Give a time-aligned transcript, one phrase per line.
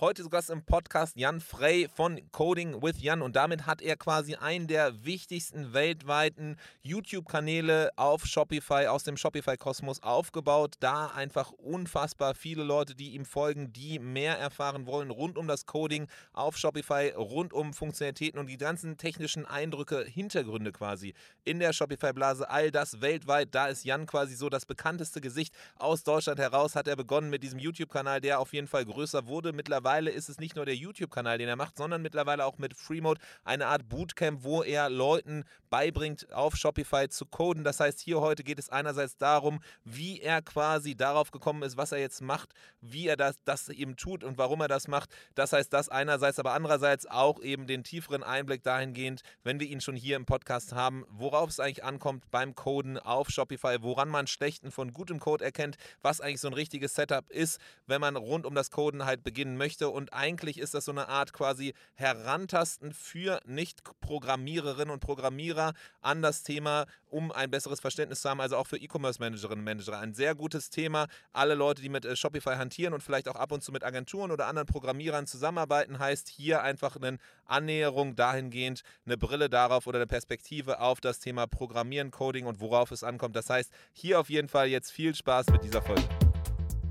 [0.00, 3.96] Heute zu Gast im Podcast Jan Frey von Coding with Jan und damit hat er
[3.96, 10.74] quasi einen der wichtigsten weltweiten YouTube-Kanäle auf Shopify, aus dem Shopify-Kosmos aufgebaut.
[10.80, 15.64] Da einfach unfassbar viele Leute, die ihm folgen, die mehr erfahren wollen rund um das
[15.64, 21.14] Coding auf Shopify, rund um Funktionalitäten und die ganzen technischen Eindrücke, Hintergründe quasi
[21.44, 22.50] in der Shopify-Blase.
[22.50, 26.88] All das weltweit, da ist Jan quasi so das bekannteste Gesicht aus Deutschland heraus, hat
[26.88, 29.52] er begonnen mit diesem YouTube-Kanal, der auf jeden Fall größer wurde.
[29.52, 32.74] Mittlerweile mittlerweile ist es nicht nur der YouTube-Kanal, den er macht, sondern mittlerweile auch mit
[32.74, 37.64] Freemode eine Art Bootcamp, wo er Leuten beibringt, auf Shopify zu coden.
[37.64, 41.92] Das heißt, hier heute geht es einerseits darum, wie er quasi darauf gekommen ist, was
[41.92, 45.10] er jetzt macht, wie er das, das eben tut und warum er das macht.
[45.34, 49.82] Das heißt, das einerseits, aber andererseits auch eben den tieferen Einblick dahingehend, wenn wir ihn
[49.82, 54.28] schon hier im Podcast haben, worauf es eigentlich ankommt beim Coden auf Shopify, woran man
[54.28, 58.46] schlechten von gutem Code erkennt, was eigentlich so ein richtiges Setup ist, wenn man rund
[58.46, 59.88] um das Coden halt beginnen möchte möchte.
[59.88, 66.42] Und eigentlich ist das so eine Art quasi Herantasten für Nicht-Programmiererinnen und Programmierer an das
[66.42, 68.40] Thema, um ein besseres Verständnis zu haben.
[68.40, 69.98] Also auch für E-Commerce-Managerinnen und Manager.
[69.98, 71.06] Ein sehr gutes Thema.
[71.32, 74.30] Alle Leute, die mit äh, Shopify hantieren und vielleicht auch ab und zu mit Agenturen
[74.30, 80.06] oder anderen Programmierern zusammenarbeiten, heißt hier einfach eine Annäherung dahingehend, eine Brille darauf oder eine
[80.06, 83.36] Perspektive auf das Thema Programmieren, Coding und worauf es ankommt.
[83.36, 86.04] Das heißt, hier auf jeden Fall jetzt viel Spaß mit dieser Folge.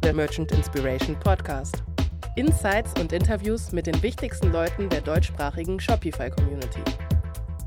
[0.03, 1.83] Der Merchant Inspiration Podcast.
[2.35, 6.81] Insights und Interviews mit den wichtigsten Leuten der deutschsprachigen Shopify-Community.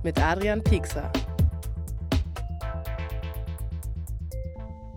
[0.03, 1.13] Mit Adrian Piekser.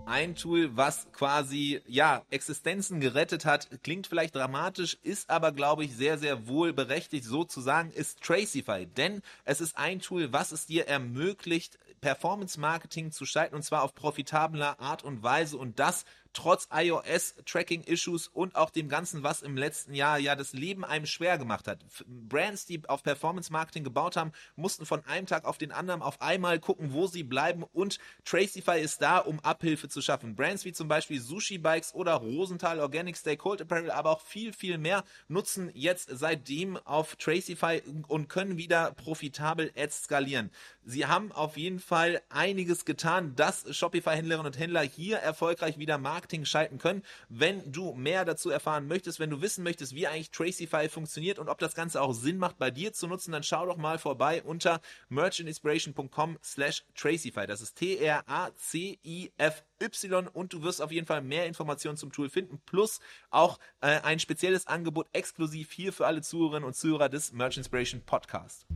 [0.06, 5.94] Ein Tool, was quasi ja Existenzen gerettet hat, klingt vielleicht dramatisch, ist aber glaube ich
[5.94, 10.50] sehr sehr wohl berechtigt so zu sagen, ist Tracify, denn es ist ein Tool, was
[10.50, 15.78] es dir ermöglicht, Performance Marketing zu schalten und zwar auf profitabler Art und Weise und
[15.78, 21.06] das trotz iOS-Tracking-Issues und auch dem Ganzen, was im letzten Jahr ja das Leben einem
[21.06, 21.84] schwer gemacht hat.
[22.06, 26.58] Brands, die auf Performance-Marketing gebaut haben, mussten von einem Tag auf den anderen auf einmal
[26.60, 30.36] gucken, wo sie bleiben und Tracify ist da, um Abhilfe zu schaffen.
[30.36, 34.52] Brands wie zum Beispiel Sushi Bikes oder Rosenthal Organic Stay Cold Apparel, aber auch viel,
[34.52, 40.50] viel mehr nutzen jetzt seitdem auf Tracify und können wieder profitabel Ads skalieren.
[40.84, 46.19] Sie haben auf jeden Fall einiges getan, dass Shopify-Händlerinnen und Händler hier erfolgreich wieder Marketing
[46.44, 47.02] schalten können.
[47.28, 51.48] Wenn du mehr dazu erfahren möchtest, wenn du wissen möchtest, wie eigentlich Tracify funktioniert und
[51.48, 54.42] ob das Ganze auch Sinn macht, bei dir zu nutzen, dann schau doch mal vorbei
[54.42, 57.46] unter merchantinspiration.com slash Tracify.
[57.46, 62.60] Das ist T-R-A-C-I-F Y und du wirst auf jeden Fall mehr Informationen zum Tool finden,
[62.66, 67.56] plus auch äh, ein spezielles Angebot exklusiv hier für alle Zuhörerinnen und Zuhörer des Merch
[67.56, 68.66] Inspiration Podcast.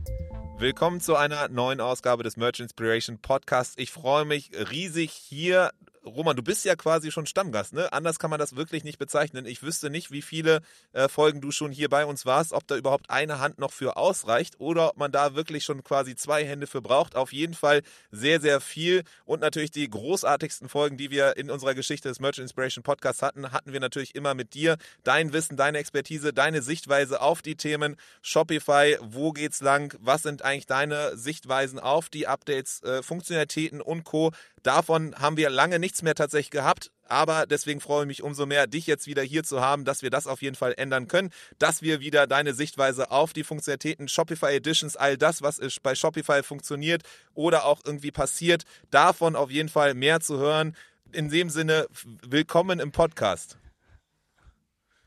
[0.57, 3.75] Willkommen zu einer neuen Ausgabe des Merch Inspiration Podcasts.
[3.77, 5.71] Ich freue mich riesig hier
[6.05, 7.91] Roman, du bist ja quasi schon Stammgast, ne?
[7.91, 9.45] Anders kann man das wirklich nicht bezeichnen.
[9.45, 10.61] Ich wüsste nicht, wie viele
[10.93, 13.97] äh, Folgen du schon hier bei uns warst, ob da überhaupt eine Hand noch für
[13.97, 17.15] ausreicht oder ob man da wirklich schon quasi zwei Hände für braucht.
[17.15, 21.73] Auf jeden Fall sehr, sehr viel und natürlich die großartigsten Folgen, die wir in unserer
[21.73, 24.77] Geschichte des Merchant Inspiration Podcasts hatten, hatten wir natürlich immer mit dir.
[25.03, 30.43] Dein Wissen, deine Expertise, deine Sichtweise auf die Themen Shopify, wo geht's lang, was sind
[30.43, 34.31] eigentlich deine Sichtweisen auf die Updates, äh, Funktionalitäten und Co.
[34.65, 36.91] Davon haben wir lange nichts mehr tatsächlich gehabt.
[37.07, 40.09] Aber deswegen freue ich mich umso mehr, dich jetzt wieder hier zu haben, dass wir
[40.09, 44.55] das auf jeden Fall ändern können, dass wir wieder deine Sichtweise auf die Funktionalitäten Shopify
[44.55, 47.03] Editions, all das, was bei Shopify funktioniert
[47.35, 50.75] oder auch irgendwie passiert, davon auf jeden Fall mehr zu hören.
[51.11, 51.85] In dem Sinne,
[52.27, 53.59] willkommen im Podcast.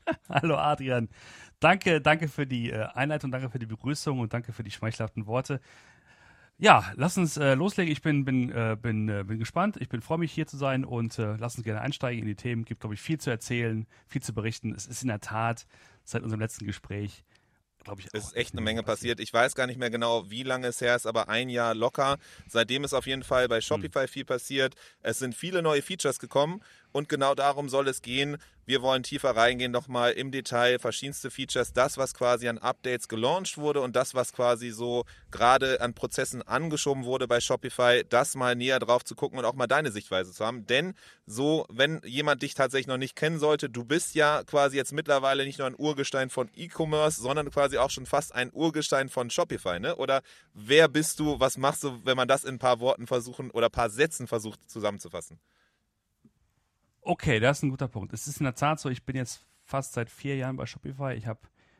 [0.29, 1.09] Hallo Adrian.
[1.59, 5.27] Danke, danke für die äh, Einleitung, danke für die Begrüßung und danke für die schmeichelhaften
[5.27, 5.59] Worte.
[6.61, 7.89] Ja, lass uns äh, loslegen.
[7.89, 9.77] Ich bin, bin, äh, bin, äh, bin gespannt.
[9.79, 12.35] Ich bin freue mich hier zu sein und äh, lass uns gerne einsteigen in die
[12.35, 12.65] Themen.
[12.65, 14.73] Gibt, glaube ich, viel zu erzählen, viel zu berichten.
[14.75, 15.65] Es ist in der Tat
[16.03, 17.23] seit unserem letzten Gespräch
[17.83, 18.07] glaube ich.
[18.13, 19.19] Es ist echt eine Menge passiert.
[19.19, 22.17] Ich weiß gar nicht mehr genau, wie lange es her ist, aber ein Jahr locker.
[22.47, 24.07] Seitdem ist auf jeden Fall bei Shopify hm.
[24.07, 24.75] viel passiert.
[25.01, 26.61] Es sind viele neue Features gekommen
[26.91, 28.37] und genau darum soll es gehen.
[28.65, 33.57] Wir wollen tiefer reingehen, nochmal im Detail, verschiedenste Features, das, was quasi an Updates gelauncht
[33.57, 38.55] wurde und das, was quasi so gerade an Prozessen angeschoben wurde bei Shopify, das mal
[38.55, 40.67] näher drauf zu gucken und auch mal deine Sichtweise zu haben.
[40.67, 40.93] Denn
[41.25, 45.45] so, wenn jemand dich tatsächlich noch nicht kennen sollte, du bist ja quasi jetzt mittlerweile
[45.45, 49.79] nicht nur ein Urgestein von E-Commerce, sondern quasi auch schon fast ein Urgestein von Shopify,
[49.79, 49.95] ne?
[49.95, 50.21] Oder
[50.53, 53.69] wer bist du, was machst du, wenn man das in ein paar Worten versuchen oder
[53.69, 55.39] ein paar Sätzen versucht zusammenzufassen?
[57.09, 58.13] Okay, das ist ein guter Punkt.
[58.13, 61.15] Es ist in der Tat so, ich bin jetzt fast seit vier Jahren bei Shopify.
[61.15, 61.39] Ich habe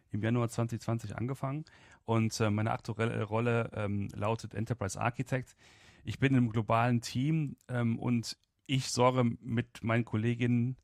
[0.09, 1.65] im Januar 2020 angefangen
[2.05, 5.55] und äh, meine aktuelle Rolle ähm, lautet Enterprise Architect.
[6.03, 10.77] Ich bin im globalen Team ähm, und ich sorge mit meinen Kolleginnen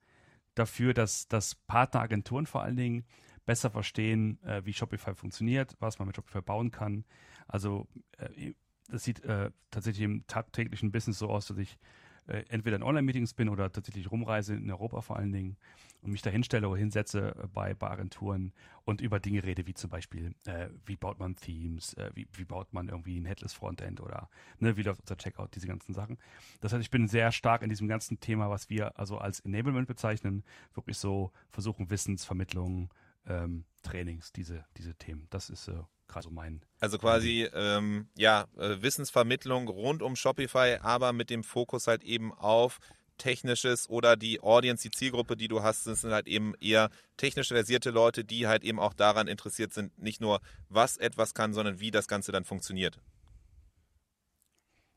[0.53, 3.05] dafür, dass, dass Partneragenturen vor allen Dingen
[3.47, 7.03] besser verstehen, äh, wie Shopify funktioniert, was man mit Shopify bauen kann.
[7.47, 7.87] Also
[8.19, 8.53] äh,
[8.89, 11.79] das sieht äh, tatsächlich im tagtäglichen Business so aus, dass ich
[12.27, 15.57] äh, entweder in Online-Meetings bin oder tatsächlich rumreise in Europa vor allen Dingen
[16.01, 19.73] und mich da hinstelle oder hinsetze äh, bei, bei Agenturen und über Dinge rede, wie
[19.73, 23.53] zum Beispiel, äh, wie baut man Themes, äh, wie, wie baut man irgendwie ein Headless
[23.53, 24.29] Frontend oder
[24.59, 26.17] ne, wie läuft unser Checkout, diese ganzen Sachen.
[26.61, 29.87] Das heißt, ich bin sehr stark in diesem ganzen Thema, was wir also als Enablement
[29.87, 30.43] bezeichnen,
[30.73, 32.89] wirklich so versuchen, Wissensvermittlung,
[33.27, 35.27] ähm, Trainings, diese, diese Themen.
[35.29, 35.73] Das ist äh,
[36.07, 36.61] gerade so mein.
[36.79, 42.33] Also quasi, ähm, ja, äh, Wissensvermittlung rund um Shopify, aber mit dem Fokus halt eben
[42.33, 42.79] auf
[43.17, 47.47] technisches oder die Audience, die Zielgruppe, die du hast, das sind halt eben eher technisch
[47.49, 51.79] versierte Leute, die halt eben auch daran interessiert sind, nicht nur was etwas kann, sondern
[51.79, 52.99] wie das Ganze dann funktioniert.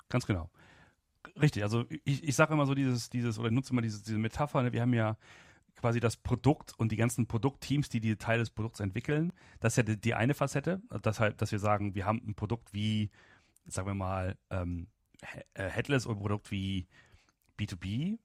[0.09, 0.51] Ganz genau.
[1.41, 4.63] Richtig, also ich, ich sage immer so dieses, dieses, oder nutze immer diese, diese Metapher,
[4.63, 4.73] ne?
[4.73, 5.17] wir haben ja
[5.79, 9.33] quasi das Produkt und die ganzen Produktteams, die die Teile des Produkts entwickeln.
[9.61, 12.35] Das ist ja die, die eine Facette, dass halt, dass wir sagen, wir haben ein
[12.35, 13.11] Produkt wie,
[13.67, 14.89] sagen wir mal, ähm,
[15.55, 16.87] äh, Headless oder ein Produkt wie
[17.59, 18.19] B2B.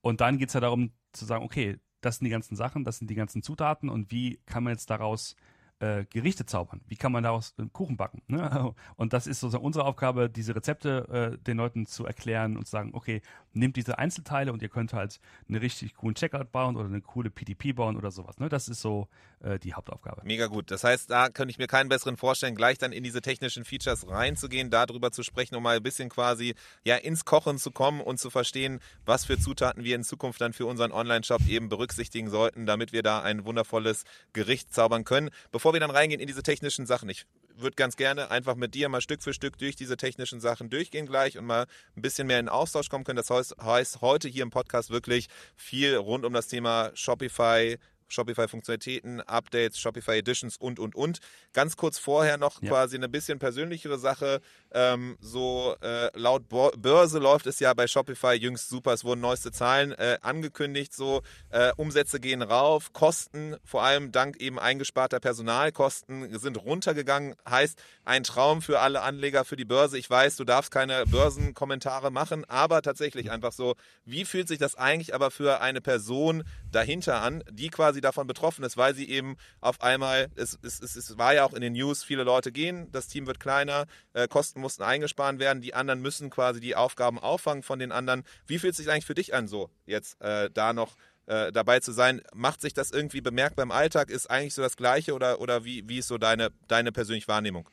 [0.00, 2.98] Und dann geht es ja darum zu sagen, okay, das sind die ganzen Sachen, das
[2.98, 5.34] sind die ganzen Zutaten und wie kann man jetzt daraus
[5.80, 6.80] äh, Gerichte zaubern?
[6.86, 8.22] Wie kann man daraus äh, Kuchen backen?
[8.28, 8.74] Ne?
[8.96, 12.70] Und das ist sozusagen unsere Aufgabe, diese Rezepte äh, den Leuten zu erklären und zu
[12.70, 15.18] sagen, okay, nehmt diese Einzelteile und ihr könnt halt
[15.48, 18.38] einen richtig coolen Checkout bauen oder eine coole PDP bauen oder sowas.
[18.38, 18.48] Ne?
[18.48, 19.08] Das ist so
[19.40, 20.22] äh, die Hauptaufgabe.
[20.24, 20.70] Mega gut.
[20.70, 24.08] Das heißt, da könnte ich mir keinen besseren vorstellen, gleich dann in diese technischen Features
[24.08, 28.18] reinzugehen, darüber zu sprechen, um mal ein bisschen quasi ja ins Kochen zu kommen und
[28.18, 32.66] zu verstehen, was für Zutaten wir in Zukunft dann für unseren Online-Shop eben berücksichtigen sollten,
[32.66, 35.30] damit wir da ein wundervolles Gericht zaubern können.
[35.50, 37.26] Bevor wir dann reingehen in diese technischen Sachen, ich
[37.56, 41.06] würde ganz gerne einfach mit dir mal Stück für Stück durch diese technischen Sachen durchgehen
[41.06, 41.66] gleich und mal
[41.96, 43.22] ein bisschen mehr in Austausch kommen können.
[43.24, 49.78] Das heißt, heute hier im Podcast wirklich viel rund um das Thema Shopify, Shopify-Funktionalitäten, Updates,
[49.78, 51.18] Shopify Editions und, und, und.
[51.52, 52.68] Ganz kurz vorher noch ja.
[52.68, 54.40] quasi eine bisschen persönlichere Sache.
[54.72, 58.92] Ähm, so äh, laut Bo Börse läuft es ja bei Shopify jüngst super.
[58.92, 60.94] Es wurden neueste Zahlen äh, angekündigt.
[60.94, 67.34] So äh, Umsätze gehen rauf, Kosten, vor allem dank eben eingesparter Personalkosten, sind runtergegangen.
[67.48, 69.98] Heißt ein Traum für alle Anleger für die Börse.
[69.98, 73.74] Ich weiß, du darfst keine Börsenkommentare machen, aber tatsächlich einfach so,
[74.04, 76.44] wie fühlt sich das eigentlich aber für eine Person
[76.76, 80.94] dahinter an, die quasi davon betroffen ist, weil sie eben auf einmal, es, es, es,
[80.94, 84.28] es war ja auch in den News, viele Leute gehen, das Team wird kleiner, äh,
[84.28, 88.24] Kosten mussten eingespart werden, die anderen müssen quasi die Aufgaben auffangen von den anderen.
[88.46, 91.80] Wie fühlt es sich eigentlich für dich an, so jetzt äh, da noch äh, dabei
[91.80, 92.20] zu sein?
[92.34, 94.10] Macht sich das irgendwie bemerkbar im Alltag?
[94.10, 97.68] Ist eigentlich so das Gleiche oder, oder wie, wie ist so deine, deine persönliche Wahrnehmung?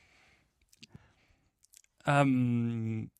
[2.05, 3.11] Ähm,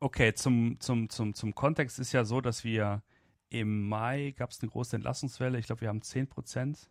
[0.00, 3.02] okay, zum, zum, zum, zum Kontext ist ja so, dass wir
[3.50, 5.58] im Mai gab es eine große Entlassungswelle.
[5.58, 6.88] Ich glaube, wir haben 10 Prozent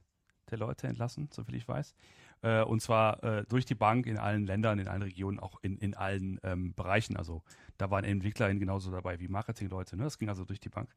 [0.52, 1.96] der Leute entlassen, soviel ich weiß.
[2.42, 5.78] Äh, und zwar äh, durch die Bank in allen Ländern, in allen Regionen, auch in,
[5.78, 7.18] in allen ähm, Bereichen.
[7.18, 7.44] Also
[7.78, 9.98] da waren EntwicklerInnen genauso dabei wie Marketingleute.
[9.98, 10.04] Ne?
[10.04, 10.90] Das ging also durch die Bank.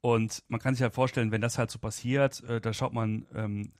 [0.00, 3.26] Und man kann sich halt vorstellen, wenn das halt so passiert, äh, da schaut man,
[3.34, 3.72] ähm,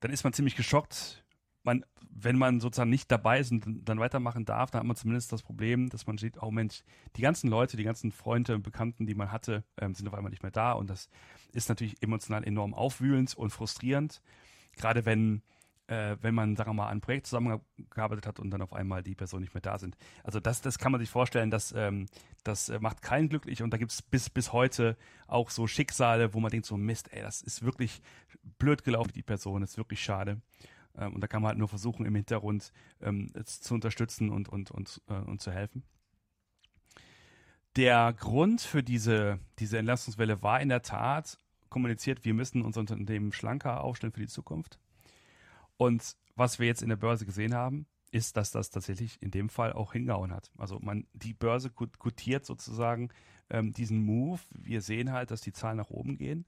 [0.00, 1.24] dann ist man ziemlich geschockt,
[1.62, 5.32] man, wenn man sozusagen nicht dabei ist und dann weitermachen darf, dann hat man zumindest
[5.32, 6.82] das Problem, dass man sieht, oh Mensch,
[7.16, 10.30] die ganzen Leute, die ganzen Freunde und Bekannten, die man hatte, ähm, sind auf einmal
[10.30, 10.72] nicht mehr da.
[10.72, 11.08] Und das
[11.52, 14.22] ist natürlich emotional enorm aufwühlend und frustrierend.
[14.76, 15.42] Gerade wenn,
[15.88, 19.02] äh, wenn man, sagen wir mal, an einem Projekt zusammengearbeitet hat und dann auf einmal
[19.02, 19.96] die Personen nicht mehr da sind.
[20.24, 22.06] Also das, das kann man sich vorstellen, dass, ähm,
[22.44, 24.96] das äh, macht keinen glücklich und da gibt es bis, bis heute
[25.26, 28.00] auch so Schicksale, wo man denkt, so Mist, ey, das ist wirklich
[28.58, 30.40] blöd gelaufen, die Person, das ist wirklich schade.
[30.96, 34.70] Ähm, und da kann man halt nur versuchen, im Hintergrund ähm, zu unterstützen und, und,
[34.70, 35.82] und, äh, und zu helfen.
[37.76, 43.32] Der Grund für diese, diese Entlastungswelle war in der Tat kommuniziert, wir müssen unser Unternehmen
[43.32, 44.78] schlanker aufstellen für die Zukunft.
[45.76, 49.48] Und was wir jetzt in der Börse gesehen haben, ist, dass das tatsächlich in dem
[49.48, 50.50] Fall auch hingehauen hat.
[50.58, 53.10] Also man, die Börse gutiert sozusagen
[53.50, 54.40] ähm, diesen Move.
[54.50, 56.44] Wir sehen halt, dass die Zahlen nach oben gehen.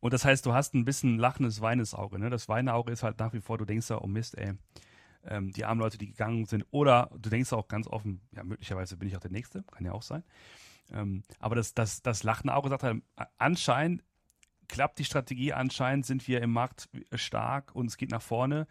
[0.00, 2.18] Und das heißt, du hast ein bisschen lachendes, weines Auge.
[2.18, 2.30] Ne?
[2.30, 4.54] Das Weineauge ist halt nach wie vor, du denkst ja, oh Mist, ey,
[5.24, 6.66] ähm, die armen Leute, die gegangen sind.
[6.70, 9.92] Oder du denkst auch ganz offen, ja, möglicherweise bin ich auch der Nächste, kann ja
[9.92, 10.24] auch sein.
[10.90, 13.02] Ähm, aber das, das, das lachende Auge sagt halt,
[13.38, 14.02] anscheinend
[14.68, 18.66] klappt die Strategie, anscheinend sind wir im Markt stark und es geht nach vorne.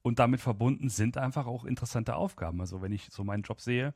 [0.00, 2.60] Und damit verbunden sind einfach auch interessante Aufgaben.
[2.60, 3.94] Also wenn ich so meinen Job sehe,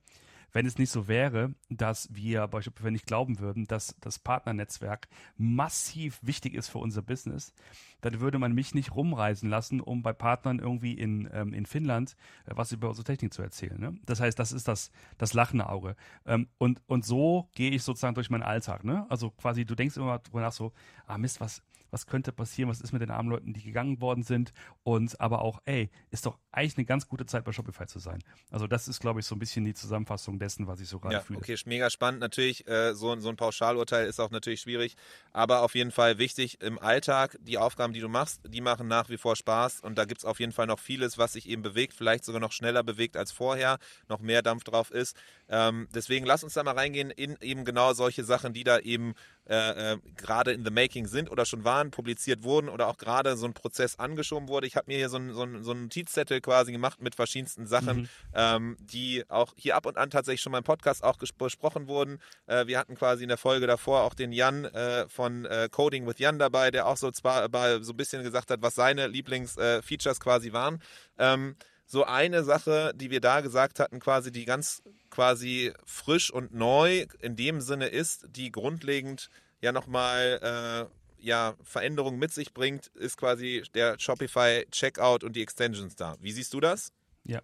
[0.57, 6.19] wenn es nicht so wäre, dass wir beispielsweise nicht glauben würden, dass das Partnernetzwerk massiv
[6.23, 7.53] wichtig ist für unser Business,
[8.00, 12.17] dann würde man mich nicht rumreisen lassen, um bei Partnern irgendwie in, ähm, in Finnland
[12.47, 13.79] äh, was über unsere Technik zu erzählen.
[13.79, 13.99] Ne?
[14.05, 15.97] Das heißt, das ist das, das lachende Auge.
[16.25, 18.85] Ähm, und, und so gehe ich sozusagen durch meinen Alltag.
[18.85, 19.07] Ne?
[19.09, 20.73] Also quasi, du denkst immer drüber nach so,
[21.07, 24.23] ah Mist, was, was könnte passieren, was ist mit den armen Leuten, die gegangen worden
[24.23, 27.99] sind und aber auch, ey, ist doch eigentlich eine ganz gute Zeit bei Shopify zu
[27.99, 28.23] sein.
[28.50, 31.15] Also das ist, glaube ich, so ein bisschen die Zusammenfassung dessen, was ich so gerade
[31.15, 31.38] ja, fühle.
[31.38, 32.21] Okay, mega spannend.
[32.21, 34.97] Natürlich, äh, so, so ein Pauschalurteil ist auch natürlich schwierig,
[35.33, 39.09] aber auf jeden Fall wichtig im Alltag, die Aufgaben, die du machst, die machen nach
[39.09, 41.62] wie vor Spaß und da gibt es auf jeden Fall noch vieles, was sich eben
[41.62, 43.78] bewegt, vielleicht sogar noch schneller bewegt als vorher,
[44.09, 45.16] noch mehr Dampf drauf ist.
[45.49, 49.15] Ähm, deswegen lass uns da mal reingehen in eben genau solche Sachen, die da eben
[49.49, 53.37] äh, äh, gerade in the making sind oder schon waren, publiziert wurden oder auch gerade
[53.37, 54.67] so ein Prozess angeschoben wurde.
[54.67, 57.97] Ich habe mir hier so einen so so ein Notizzettel quasi gemacht mit verschiedensten Sachen,
[57.97, 58.09] mhm.
[58.35, 62.19] ähm, die auch hier ab und an tatsächlich schon mal im Podcast auch besprochen wurden.
[62.47, 66.07] Äh, wir hatten quasi in der Folge davor auch den Jan äh, von äh, Coding
[66.07, 67.49] with Jan dabei, der auch so zwar
[67.83, 70.83] so ein bisschen gesagt hat, was seine Lieblingsfeatures quasi waren.
[71.19, 71.55] Ähm,
[71.87, 77.07] so eine Sache, die wir da gesagt hatten, quasi die ganz quasi frisch und neu
[77.21, 83.16] in dem Sinne ist, die grundlegend ja nochmal äh, ja, Veränderungen mit sich bringt, ist
[83.16, 86.16] quasi der Shopify Checkout und die Extensions da.
[86.21, 86.93] Wie siehst du das?
[87.25, 87.40] Ja.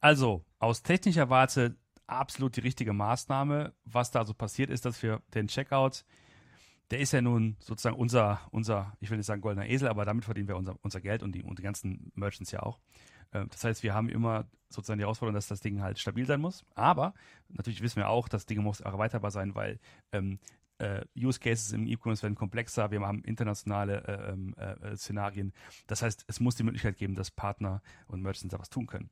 [0.00, 3.72] Also, aus technischer Warte absolut die richtige Maßnahme.
[3.84, 6.04] Was da so passiert ist, dass wir den Checkout
[6.94, 10.24] der ist ja nun sozusagen unser, unser, ich will nicht sagen goldener Esel, aber damit
[10.24, 12.78] verdienen wir unser, unser Geld und die, und die ganzen Merchants ja auch.
[13.32, 16.40] Ähm, das heißt, wir haben immer sozusagen die Herausforderung, dass das Ding halt stabil sein
[16.40, 16.64] muss.
[16.76, 17.12] Aber
[17.48, 19.80] natürlich wissen wir auch, das Ding muss erweiterbar sein, weil
[20.12, 20.38] ähm,
[20.78, 25.52] äh, Use Cases im E-Commerce werden komplexer, wir haben internationale äh, ähm, äh, äh, Szenarien.
[25.88, 29.10] Das heißt, es muss die Möglichkeit geben, dass Partner und Merchants da was tun können.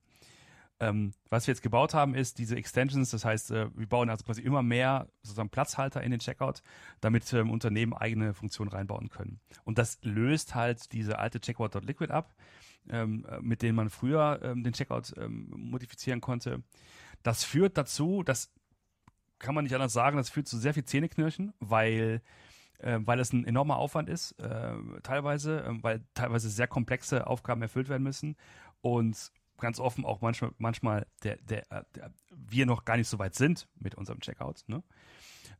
[0.82, 3.10] Ähm, was wir jetzt gebaut haben, ist diese Extensions.
[3.10, 6.60] Das heißt, äh, wir bauen also quasi immer mehr sozusagen Platzhalter in den Checkout,
[7.00, 9.38] damit ähm, Unternehmen eigene Funktionen reinbauen können.
[9.62, 12.34] Und das löst halt diese alte Checkout.liquid ab,
[12.90, 16.64] ähm, äh, mit denen man früher ähm, den Checkout ähm, modifizieren konnte.
[17.22, 18.50] Das führt dazu, das
[19.38, 22.22] kann man nicht anders sagen, das führt zu sehr viel Zähneknirschen, weil
[22.78, 24.74] äh, weil es ein enormer Aufwand ist, äh,
[25.04, 28.34] teilweise, weil teilweise sehr komplexe Aufgaben erfüllt werden müssen
[28.80, 29.30] und
[29.62, 33.34] ganz offen auch manchmal, manchmal der, der, äh, der, wir noch gar nicht so weit
[33.34, 34.64] sind mit unserem Checkout.
[34.66, 34.82] Ne?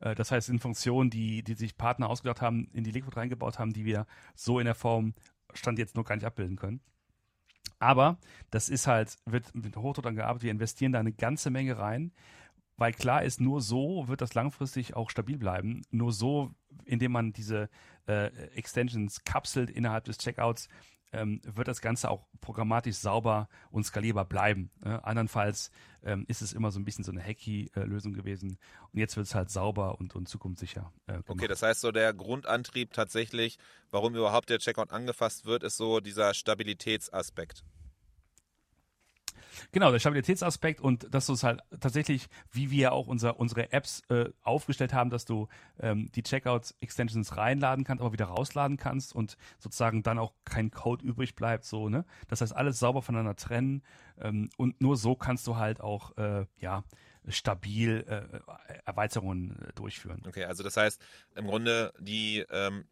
[0.00, 3.58] Äh, das heißt, in Funktionen, die, die sich Partner ausgedacht haben, in die Liquid reingebaut
[3.58, 5.14] haben, die wir so in der Form
[5.54, 6.80] Stand jetzt noch gar nicht abbilden können.
[7.78, 8.18] Aber
[8.50, 12.12] das ist halt, wird mit Hochdruck dann gearbeitet, wir investieren da eine ganze Menge rein,
[12.76, 15.82] weil klar ist, nur so wird das langfristig auch stabil bleiben.
[15.90, 16.54] Nur so,
[16.84, 17.68] indem man diese
[18.06, 20.68] äh, Extensions kapselt innerhalb des Checkouts,
[21.12, 24.70] ähm, wird das Ganze auch programmatisch sauber und skalierbar bleiben.
[24.84, 25.70] Äh, andernfalls
[26.02, 28.58] ähm, ist es immer so ein bisschen so eine Hacky-Lösung gewesen.
[28.92, 30.92] Und jetzt wird es halt sauber und, und zukunftssicher.
[31.06, 33.58] Äh, okay, das heißt so der Grundantrieb tatsächlich,
[33.90, 37.64] warum überhaupt der Checkout angefasst wird, ist so dieser Stabilitätsaspekt.
[39.72, 44.02] Genau, der Stabilitätsaspekt und dass du es halt tatsächlich, wie wir auch unser, unsere Apps
[44.08, 45.48] äh, aufgestellt haben, dass du
[45.80, 51.04] ähm, die Checkout-Extensions reinladen kannst, aber wieder rausladen kannst und sozusagen dann auch kein Code
[51.04, 52.04] übrig bleibt, so, ne?
[52.28, 53.82] Das heißt, alles sauber voneinander trennen
[54.20, 56.84] ähm, und nur so kannst du halt auch, äh, ja,
[57.28, 60.22] stabil äh, Erweiterungen äh, durchführen.
[60.26, 61.00] Okay, also das heißt,
[61.36, 62.84] im Grunde die ähm,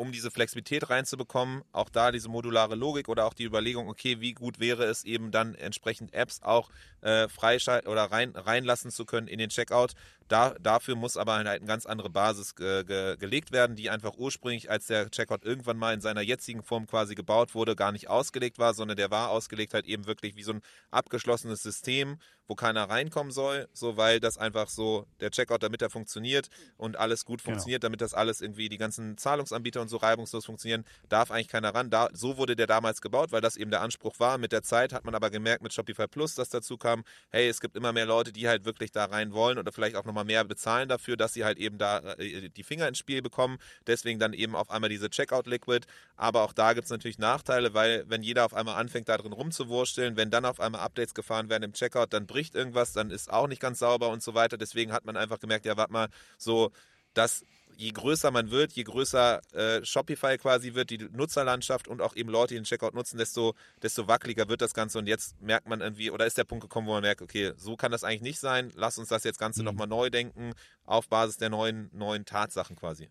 [0.00, 4.32] um diese Flexibilität reinzubekommen, auch da diese modulare Logik oder auch die Überlegung, okay, wie
[4.32, 6.70] gut wäre es eben dann entsprechend Apps auch
[7.02, 9.92] äh, freischalten oder rein, reinlassen zu können in den Checkout.
[10.30, 14.14] Da, dafür muss aber halt eine ganz andere Basis ge, ge, gelegt werden, die einfach
[14.16, 18.08] ursprünglich, als der Checkout irgendwann mal in seiner jetzigen Form quasi gebaut wurde, gar nicht
[18.08, 22.16] ausgelegt war, sondern der war ausgelegt halt eben wirklich wie so ein abgeschlossenes System,
[22.50, 26.96] wo keiner reinkommen soll, so weil das einfach so der Checkout, damit er funktioniert und
[26.96, 27.52] alles gut genau.
[27.52, 27.90] funktioniert, genau.
[27.90, 31.90] damit das alles irgendwie die ganzen Zahlungsanbieter und so reibungslos funktionieren, darf eigentlich keiner ran.
[31.90, 34.36] Da, so wurde der damals gebaut, weil das eben der Anspruch war.
[34.36, 37.60] Mit der Zeit hat man aber gemerkt mit Shopify Plus, dass dazu kam, hey, es
[37.60, 40.44] gibt immer mehr Leute, die halt wirklich da rein wollen oder vielleicht auch nochmal mehr
[40.44, 43.58] bezahlen dafür, dass sie halt eben da äh, die Finger ins Spiel bekommen.
[43.86, 45.86] Deswegen dann eben auf einmal diese Checkout Liquid.
[46.16, 49.32] Aber auch da gibt es natürlich Nachteile, weil wenn jeder auf einmal anfängt, da drin
[49.32, 53.32] rumzuwursteln, wenn dann auf einmal Updates gefahren werden im Checkout, dann bricht irgendwas, dann ist
[53.32, 54.56] auch nicht ganz sauber und so weiter.
[54.56, 56.08] Deswegen hat man einfach gemerkt, ja, warte mal,
[56.38, 56.72] so,
[57.14, 57.44] dass
[57.80, 62.28] je größer man wird, je größer äh, Shopify quasi wird, die Nutzerlandschaft und auch eben
[62.28, 64.98] Leute, die den Checkout nutzen, desto, desto wackeliger wird das Ganze.
[64.98, 67.76] Und jetzt merkt man irgendwie, oder ist der Punkt gekommen, wo man merkt, okay, so
[67.76, 68.70] kann das eigentlich nicht sein.
[68.76, 69.66] Lass uns das jetzt Ganze mhm.
[69.66, 70.52] nochmal neu denken,
[70.84, 73.08] auf Basis der neuen, neuen Tatsachen quasi.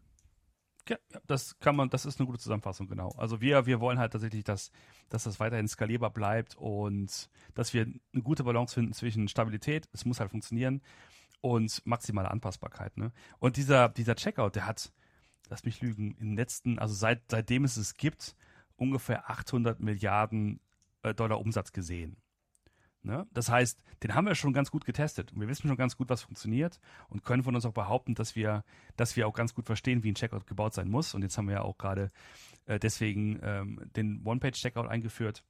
[0.87, 0.97] Ja,
[1.27, 3.09] das kann man, das ist eine gute Zusammenfassung, genau.
[3.17, 4.71] Also wir, wir wollen halt tatsächlich, dass,
[5.09, 7.83] dass das weiterhin skalierbar bleibt und dass wir
[8.13, 10.81] eine gute Balance finden zwischen Stabilität, es muss halt funktionieren,
[11.41, 12.97] und maximale Anpassbarkeit.
[12.97, 13.11] Ne?
[13.39, 14.91] Und dieser, dieser Checkout, der hat,
[15.49, 18.35] lass mich lügen, in den letzten, also seit, seitdem es es gibt,
[18.75, 20.59] ungefähr 800 Milliarden
[21.03, 22.17] äh, Dollar Umsatz gesehen.
[23.01, 23.27] Ne?
[23.31, 26.09] Das heißt, den haben wir schon ganz gut getestet und wir wissen schon ganz gut,
[26.09, 28.65] was funktioniert und können von uns auch behaupten, dass wir,
[28.97, 31.13] dass wir auch ganz gut verstehen, wie ein Checkout gebaut sein muss.
[31.13, 32.11] Und jetzt haben wir ja auch gerade
[32.65, 35.43] äh, deswegen ähm, den One-Page-Checkout eingeführt,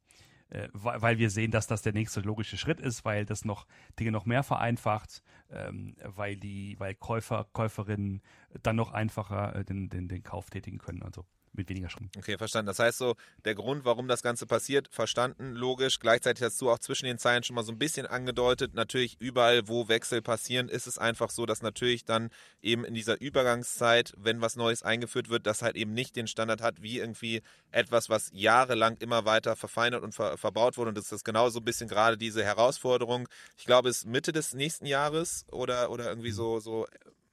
[0.49, 3.67] äh, weil wir sehen, dass das der nächste logische Schritt ist, weil das noch
[3.99, 8.21] Dinge noch mehr vereinfacht, ähm, weil die, weil Käufer, Käuferinnen
[8.63, 11.03] dann noch einfacher äh, den, den, den Kauf tätigen können.
[11.03, 12.11] Also mit weniger Schritten.
[12.17, 12.67] Okay, verstanden.
[12.67, 13.15] Das heißt so,
[13.45, 15.99] der Grund, warum das Ganze passiert, verstanden, logisch.
[15.99, 19.67] Gleichzeitig hast du auch zwischen den Zeilen schon mal so ein bisschen angedeutet, natürlich überall,
[19.67, 22.29] wo Wechsel passieren, ist es einfach so, dass natürlich dann
[22.61, 26.61] eben in dieser Übergangszeit, wenn was Neues eingeführt wird, das halt eben nicht den Standard
[26.61, 27.41] hat, wie irgendwie
[27.71, 30.89] etwas, was jahrelang immer weiter verfeinert und ver verbaut wurde.
[30.89, 33.27] Und das ist genau so ein bisschen gerade diese Herausforderung.
[33.57, 36.87] Ich glaube, es ist Mitte des nächsten Jahres oder, oder irgendwie so, so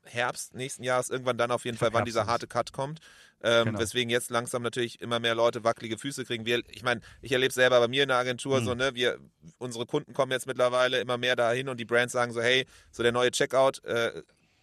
[0.07, 3.01] Herbst nächsten Jahres irgendwann dann auf jeden Fall, wann dieser harte Cut kommt.
[3.43, 3.79] Ähm, genau.
[3.79, 6.47] Weswegen jetzt langsam natürlich immer mehr Leute wackelige Füße kriegen.
[6.47, 8.65] Wir, ich meine, ich erlebe es selber bei mir in der Agentur mhm.
[8.65, 9.19] so, ne, wir,
[9.59, 13.03] unsere Kunden kommen jetzt mittlerweile immer mehr dahin und die Brands sagen so, hey, so
[13.03, 14.23] der neue Checkout, äh,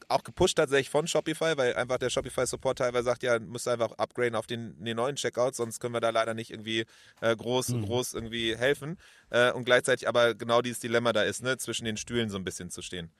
[0.09, 4.35] auch gepusht tatsächlich von Shopify, weil einfach der Shopify-Support teilweise sagt, ja, müsst einfach upgraden
[4.35, 6.85] auf den, den, neuen Checkout, sonst können wir da leider nicht irgendwie
[7.21, 7.85] äh, groß, mhm.
[7.85, 8.97] groß irgendwie helfen.
[9.29, 12.43] Äh, und gleichzeitig aber genau dieses Dilemma da ist, ne, zwischen den Stühlen so ein
[12.43, 13.11] bisschen zu stehen.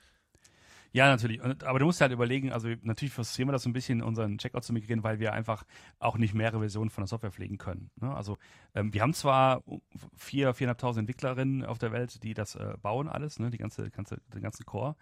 [0.95, 1.41] Ja, natürlich.
[1.43, 4.63] Aber du musst halt überlegen, also natürlich forcieren wir das so ein bisschen, unseren Checkout
[4.63, 5.63] zu migrieren, weil wir einfach
[5.97, 7.89] auch nicht mehrere Versionen von der Software pflegen können.
[7.99, 8.15] Ne?
[8.15, 8.37] Also
[8.75, 9.63] ähm, wir haben zwar
[10.15, 13.49] vier, viereinhalbtausend Entwicklerinnen auf der Welt, die das äh, bauen alles, ne?
[13.49, 14.95] die ganze, ganze, den ganzen Core.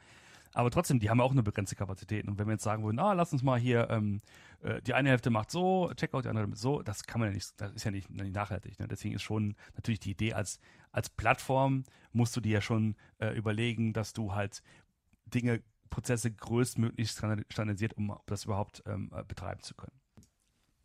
[0.53, 2.25] Aber trotzdem, die haben auch eine begrenzte Kapazität.
[2.25, 4.21] Und wenn wir jetzt sagen würden, ah, lass uns mal hier, ähm,
[4.61, 7.59] äh, die eine Hälfte macht so, Checkout, die andere so, das kann man ja nicht,
[7.59, 8.79] das ist ja nicht, nicht nachhaltig.
[8.79, 8.87] Ne?
[8.87, 10.61] Deswegen ist schon natürlich die Idee als,
[10.93, 11.83] als Plattform,
[12.13, 14.61] musst du dir ja schon äh, überlegen, dass du halt
[15.25, 20.00] Dinge Prozesse größtmöglich standardisiert, um das überhaupt ähm, äh, betreiben zu können.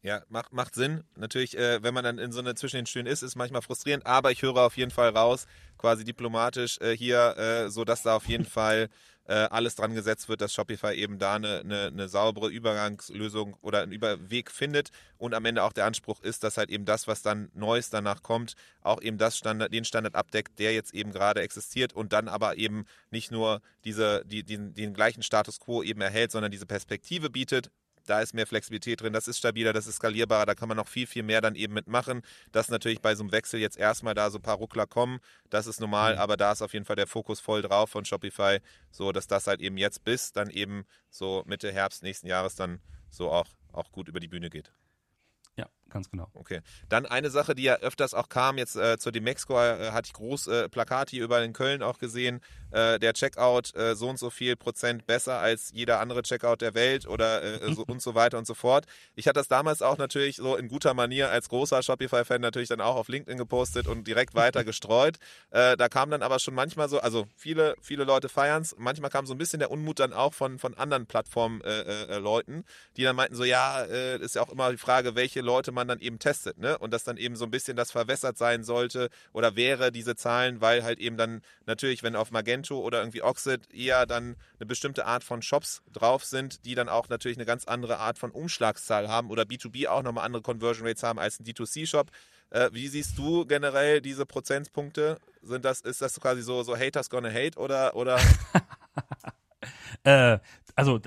[0.07, 1.03] Ja, macht, macht Sinn.
[1.17, 4.07] Natürlich, äh, wenn man dann in so einer zwischen den Stühlen ist, ist manchmal frustrierend,
[4.07, 5.49] aber ich höre auf jeden Fall raus,
[5.79, 8.89] quasi diplomatisch äh, hier, äh, so dass da auf jeden Fall
[9.27, 13.83] äh, alles dran gesetzt wird, dass Shopify eben da eine, eine, eine saubere Übergangslösung oder
[13.83, 17.23] einen Überweg findet und am Ende auch der Anspruch ist, dass halt eben das, was
[17.23, 21.43] dann Neues danach kommt, auch eben das Standard, den Standard abdeckt, der jetzt eben gerade
[21.43, 26.01] existiert und dann aber eben nicht nur diese, die, den, den gleichen Status quo eben
[26.01, 27.73] erhält, sondern diese Perspektive bietet,
[28.07, 30.89] da ist mehr Flexibilität drin, das ist stabiler, das ist skalierbarer, da kann man noch
[30.89, 32.23] viel, viel mehr dann eben mitmachen.
[32.53, 35.67] Dass natürlich bei so einem Wechsel jetzt erstmal da so ein paar Ruckler kommen, das
[35.67, 36.21] ist normal, mhm.
[36.21, 39.47] aber da ist auf jeden Fall der Fokus voll drauf von Shopify, so dass das
[39.47, 43.93] halt eben jetzt bis dann eben so Mitte Herbst nächsten Jahres dann so auch, auch
[43.93, 44.73] gut über die Bühne geht.
[45.57, 46.29] Ja, ganz genau.
[46.35, 46.61] Okay.
[46.89, 50.13] Dann eine Sache, die ja öfters auch kam, jetzt äh, zur Demexco äh, hatte ich
[50.13, 52.41] groß äh, Plakat hier überall in Köln auch gesehen.
[52.71, 56.75] Äh, der Checkout äh, so und so viel Prozent besser als jeder andere Checkout der
[56.75, 58.87] Welt oder äh, so und so weiter und so fort.
[59.15, 62.81] Ich hatte das damals auch natürlich so in guter Manier als großer Shopify-Fan natürlich dann
[62.81, 65.17] auch auf LinkedIn gepostet und direkt weiter gestreut.
[65.51, 68.75] Äh, da kam dann aber schon manchmal so, also viele, viele Leute feiern es.
[68.79, 72.63] Manchmal kam so ein bisschen der Unmut dann auch von, von anderen Plattform-Leuten, äh,
[72.97, 76.01] die dann meinten so, ja, ist ja auch immer die Frage, welche Leute man dann
[76.01, 76.79] eben testet, ne?
[76.79, 80.61] Und dass dann eben so ein bisschen das verwässert sein sollte oder wäre diese Zahlen,
[80.61, 85.07] weil halt eben dann natürlich, wenn auf Magento oder irgendwie Oxid eher dann eine bestimmte
[85.07, 89.09] Art von Shops drauf sind, die dann auch natürlich eine ganz andere Art von Umschlagszahl
[89.09, 92.11] haben oder B2B auch nochmal andere Conversion Rates haben als ein D2C-Shop.
[92.51, 95.19] Äh, wie siehst du generell diese Prozentpunkte?
[95.43, 98.21] Sind das, ist das quasi so, so Haters gonna hate oder, oder?
[100.05, 100.39] äh,
[100.75, 101.01] also,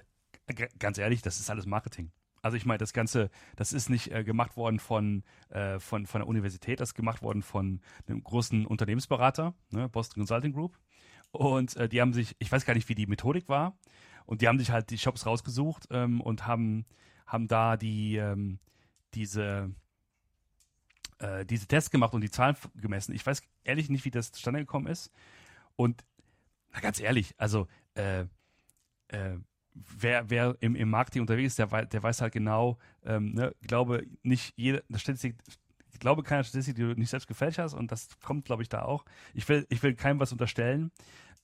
[0.79, 2.11] ganz ehrlich, das ist alles Marketing.
[2.41, 6.21] Also ich meine, das Ganze, das ist nicht äh, gemacht worden von, äh, von, von
[6.21, 10.77] der Universität, das ist gemacht worden von einem großen Unternehmensberater, ne, Boston Consulting Group.
[11.31, 13.77] Und äh, die haben sich, ich weiß gar nicht, wie die Methodik war,
[14.25, 16.85] und die haben sich halt die Shops rausgesucht ähm, und haben,
[17.25, 18.59] haben da die, ähm,
[19.15, 19.71] diese,
[21.17, 23.15] äh, diese Tests gemacht und die Zahlen gemessen.
[23.15, 25.11] Ich weiß ehrlich nicht, wie das zustande gekommen ist.
[25.75, 26.05] Und
[26.71, 28.25] na, ganz ehrlich, also äh,
[29.07, 29.37] äh,
[29.73, 34.05] wer, wer im, im Marketing unterwegs ist, der, der weiß halt genau, ähm, ne, glaube
[34.23, 35.37] nicht jede Statistik,
[35.91, 38.69] ich glaube keine Statistik, die du nicht selbst gefälscht hast und das kommt, glaube ich,
[38.69, 39.05] da auch.
[39.33, 40.91] Ich will, ich will keinem was unterstellen,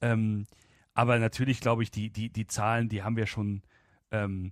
[0.02, 0.46] ähm,
[0.94, 3.64] aber natürlich glaube ich, die, die, die Zahlen, die haben wir schon,
[4.12, 4.52] ähm,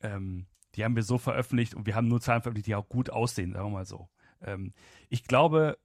[0.00, 3.10] ähm, die haben wir so veröffentlicht und wir haben nur Zahlen veröffentlicht, die auch gut
[3.10, 4.08] aussehen, sagen wir mal so.
[4.40, 4.72] Ähm,
[5.08, 5.78] ich glaube,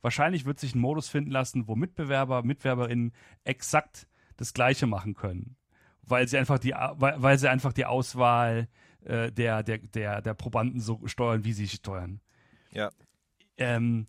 [0.00, 3.12] wahrscheinlich wird sich ein Modus finden lassen, wo Mitbewerber, Mitwerberinnen
[3.44, 5.56] exakt das Gleiche machen können
[6.06, 8.68] weil sie einfach die, weil, weil sie einfach die Auswahl
[9.04, 12.20] äh, der, der, der, der Probanden so steuern, wie sie steuern.
[12.70, 12.90] Ja.
[13.56, 14.06] Ähm,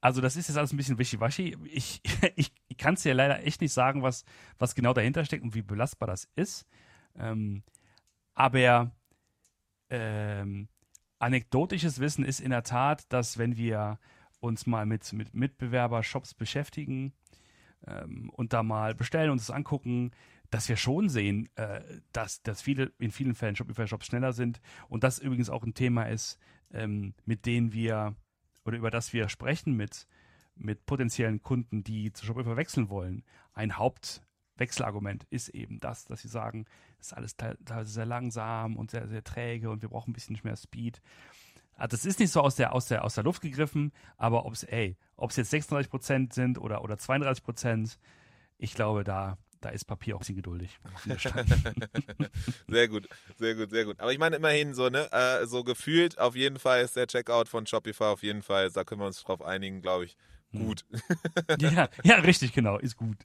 [0.00, 1.56] also das ist jetzt alles ein bisschen wischiwaschi.
[1.64, 2.00] Ich,
[2.36, 4.24] ich, ich kann es dir leider echt nicht sagen, was,
[4.58, 6.66] was genau dahinter steckt und wie belastbar das ist.
[7.16, 7.62] Ähm,
[8.34, 8.92] aber
[9.90, 10.68] ähm,
[11.18, 13.98] anekdotisches Wissen ist in der Tat, dass wenn wir
[14.40, 17.12] uns mal mit, mit Mitbewerber-Shops beschäftigen
[17.86, 20.12] ähm, und da mal bestellen und es angucken,
[20.50, 21.80] dass wir schon sehen, äh,
[22.12, 26.04] dass, dass viele in vielen Fällen Shopify-Shops schneller sind und das übrigens auch ein Thema
[26.04, 26.38] ist,
[26.72, 28.14] ähm, mit denen wir
[28.64, 30.06] oder über das wir sprechen mit,
[30.56, 33.24] mit potenziellen Kunden, die zu Shopify wechseln wollen.
[33.54, 36.66] Ein Hauptwechselargument ist eben das, dass sie sagen,
[36.98, 40.38] es ist alles teilweise sehr langsam und sehr, sehr träge und wir brauchen ein bisschen
[40.42, 41.00] mehr Speed.
[41.76, 44.54] Also das ist nicht so aus der, aus der, aus der Luft gegriffen, aber ob
[44.54, 47.98] es, jetzt 36 Prozent sind oder, oder 32 Prozent,
[48.56, 50.78] ich glaube, da, da ist Papier auch ein bisschen geduldig.
[52.68, 54.00] sehr gut, sehr gut, sehr gut.
[54.00, 57.48] Aber ich meine immerhin so, ne, äh, so gefühlt auf jeden Fall ist der Checkout
[57.48, 60.16] von Shopify auf jeden Fall, da können wir uns drauf einigen, glaube ich,
[60.50, 60.66] hm.
[60.66, 60.84] gut.
[61.58, 63.16] ja, ja, richtig, genau, ist gut.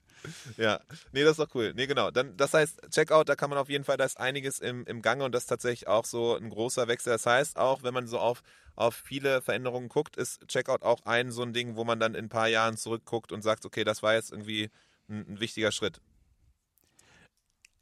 [0.56, 0.80] Ja,
[1.12, 1.72] nee, das ist doch cool.
[1.74, 2.10] Nee, genau.
[2.10, 5.02] Dann, das heißt, Checkout, da kann man auf jeden Fall, da ist einiges im, im
[5.02, 7.12] Gange und das ist tatsächlich auch so ein großer Wechsel.
[7.12, 8.42] Das heißt, auch wenn man so auf,
[8.74, 12.26] auf viele Veränderungen guckt, ist Checkout auch ein so ein Ding, wo man dann in
[12.26, 14.70] ein paar Jahren zurückguckt und sagt, okay, das war jetzt irgendwie
[15.08, 16.00] ein, ein wichtiger Schritt.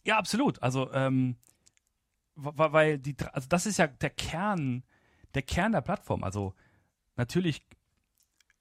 [0.04, 0.62] Ja, absolut.
[0.62, 1.36] Also, ähm,
[2.34, 4.82] weil die, also das ist ja der Kern,
[5.34, 6.24] der Kern der Plattform.
[6.24, 6.54] Also
[7.16, 7.62] natürlich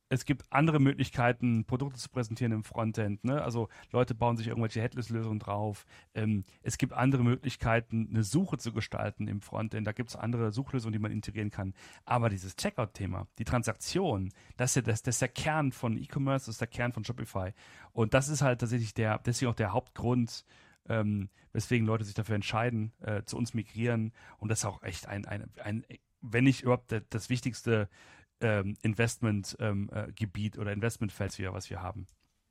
[0.10, 3.24] es gibt andere Möglichkeiten, Produkte zu präsentieren im Frontend.
[3.24, 3.42] Ne?
[3.42, 5.86] Also Leute bauen sich irgendwelche Headless-Lösungen drauf.
[6.16, 9.86] Ähm, es gibt andere Möglichkeiten, eine Suche zu gestalten im Frontend.
[9.86, 11.76] Da gibt es andere Suchlösungen, die man integrieren kann.
[12.06, 16.48] Aber dieses Checkout-Thema, die Transaktion, das ist, ja, das, das ist der Kern von E-Commerce,
[16.48, 17.54] das ist der Kern von Shopify.
[17.94, 20.44] Und das ist halt tatsächlich der, deswegen auch der Hauptgrund,
[20.90, 24.12] ähm, weswegen Leute sich dafür entscheiden, äh, zu uns migrieren.
[24.38, 25.86] Und das ist auch echt ein, ein, ein
[26.22, 27.88] wenn nicht überhaupt das wichtigste
[28.42, 32.08] ähm, Investmentgebiet ähm, äh, oder Investmentfeld, was wir haben.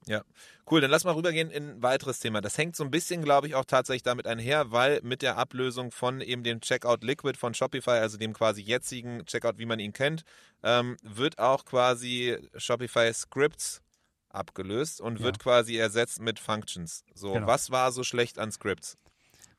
[0.07, 0.23] Ja,
[0.71, 0.81] cool.
[0.81, 2.41] Dann lass mal rübergehen in ein weiteres Thema.
[2.41, 5.91] Das hängt so ein bisschen, glaube ich, auch tatsächlich damit einher, weil mit der Ablösung
[5.91, 9.93] von eben dem Checkout Liquid von Shopify, also dem quasi jetzigen Checkout, wie man ihn
[9.93, 10.23] kennt,
[10.63, 13.83] ähm, wird auch quasi Shopify Scripts
[14.31, 15.25] abgelöst und ja.
[15.25, 17.05] wird quasi ersetzt mit Functions.
[17.15, 17.47] So, genau.
[17.47, 18.99] was war so schlecht an Scripts?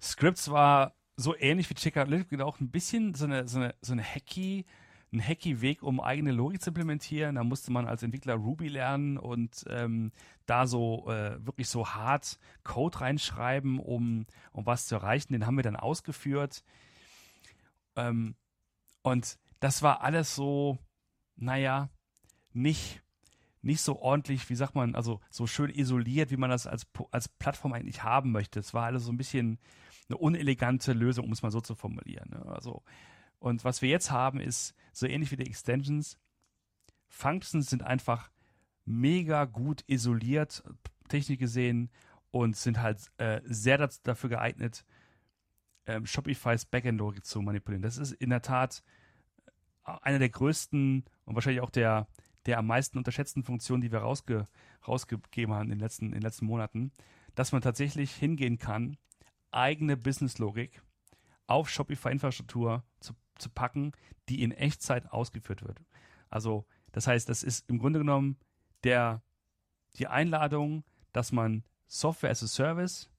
[0.01, 3.93] Scripts war so ähnlich wie Checkout Liquid auch ein bisschen so eine, so eine, so
[3.93, 4.65] eine hacky
[5.12, 7.36] ein hacky Weg, um eigene Logik zu implementieren.
[7.36, 10.12] Da musste man als Entwickler Ruby lernen und ähm,
[10.45, 15.34] da so äh, wirklich so hart Code reinschreiben, um, um was zu erreichen.
[15.34, 16.63] Den haben wir dann ausgeführt.
[17.95, 18.36] Ähm,
[19.01, 20.77] und das war alles so,
[21.36, 21.89] naja,
[22.53, 23.01] nicht,
[23.61, 27.27] nicht so ordentlich, wie sagt man, also so schön isoliert, wie man das als, als
[27.27, 28.59] Plattform eigentlich haben möchte.
[28.59, 29.59] Es war alles so ein bisschen
[30.07, 32.29] eine unelegante Lösung, um es mal so zu formulieren.
[32.31, 32.45] Ne?
[32.45, 32.83] Also
[33.39, 36.17] und was wir jetzt haben, ist so ähnlich wie die Extensions.
[37.07, 38.29] Functions sind einfach
[38.85, 40.63] mega gut isoliert,
[41.07, 41.89] technisch gesehen,
[42.31, 44.85] und sind halt äh, sehr das, dafür geeignet,
[45.87, 47.81] ähm, Shopify's Backend-Logik zu manipulieren.
[47.81, 48.83] Das ist in der Tat
[49.85, 52.07] äh, eine der größten und wahrscheinlich auch der,
[52.45, 54.47] der am meisten unterschätzten Funktionen, die wir rausge,
[54.88, 56.91] rausgegeben haben in den, letzten, in den letzten Monaten,
[57.36, 58.97] dass man tatsächlich hingehen kann,
[59.52, 60.82] eigene Business-Logik
[61.47, 63.93] auf Shopify-Infrastruktur zu zu packen,
[64.28, 65.82] die in Echtzeit ausgeführt wird.
[66.30, 68.38] Also, das heißt, das ist im Grunde genommen
[68.84, 69.21] der,
[69.97, 73.10] die Einladung, dass man Software as a Service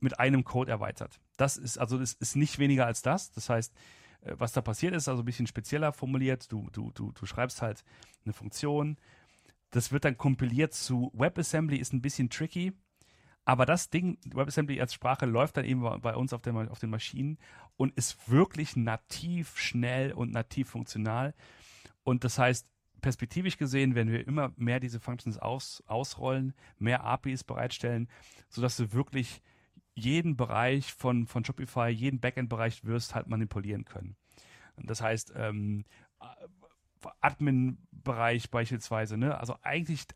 [0.00, 1.20] mit einem Code erweitert.
[1.36, 3.30] Das ist, also, das ist nicht weniger als das.
[3.32, 3.72] Das heißt,
[4.22, 6.50] was da passiert ist, also ein bisschen spezieller formuliert.
[6.50, 7.84] Du, du, du, du schreibst halt
[8.24, 8.96] eine Funktion.
[9.70, 12.72] Das wird dann kompiliert zu WebAssembly, ist ein bisschen tricky.
[13.44, 16.90] Aber das Ding, WebAssembly als Sprache, läuft dann eben bei uns auf den, auf den
[16.90, 17.38] Maschinen
[17.76, 21.34] und ist wirklich nativ schnell und nativ funktional.
[22.02, 22.66] Und das heißt,
[23.00, 28.08] perspektivisch gesehen, wenn wir immer mehr diese Functions aus, ausrollen, mehr APIs bereitstellen,
[28.48, 29.42] sodass du wirklich
[29.96, 34.14] jeden Bereich von, von Shopify, jeden Backend-Bereich wirst halt manipulieren können.
[34.76, 35.84] Das heißt, ähm,
[37.20, 39.38] Admin-Bereich beispielsweise, ne?
[39.38, 40.06] Also eigentlich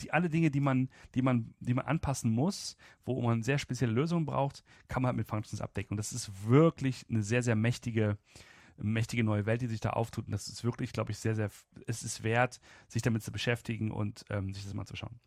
[0.00, 3.92] die, alle Dinge, die man, die man, die man anpassen muss, wo man sehr spezielle
[3.92, 5.92] Lösungen braucht, kann man halt mit Functions abdecken.
[5.92, 8.18] Und das ist wirklich eine sehr, sehr mächtige,
[8.76, 10.26] mächtige neue Welt, die sich da auftut.
[10.26, 11.50] Und das ist wirklich, glaube ich, sehr, sehr,
[11.86, 15.20] es ist wert, sich damit zu beschäftigen und ähm, sich das mal zu schauen.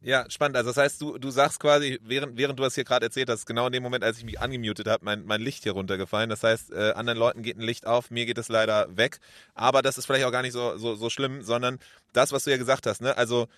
[0.00, 0.56] Ja, spannend.
[0.56, 3.46] Also das heißt, du, du sagst quasi, während, während du das hier gerade erzählt hast,
[3.46, 6.30] genau in dem Moment, als ich mich angemutet habe, mein, mein Licht hier runtergefallen.
[6.30, 9.18] Das heißt, äh, anderen Leuten geht ein Licht auf, mir geht es leider weg.
[9.54, 11.80] Aber das ist vielleicht auch gar nicht so, so, so schlimm, sondern
[12.12, 13.16] das, was du ja gesagt hast, ne?
[13.16, 13.48] Also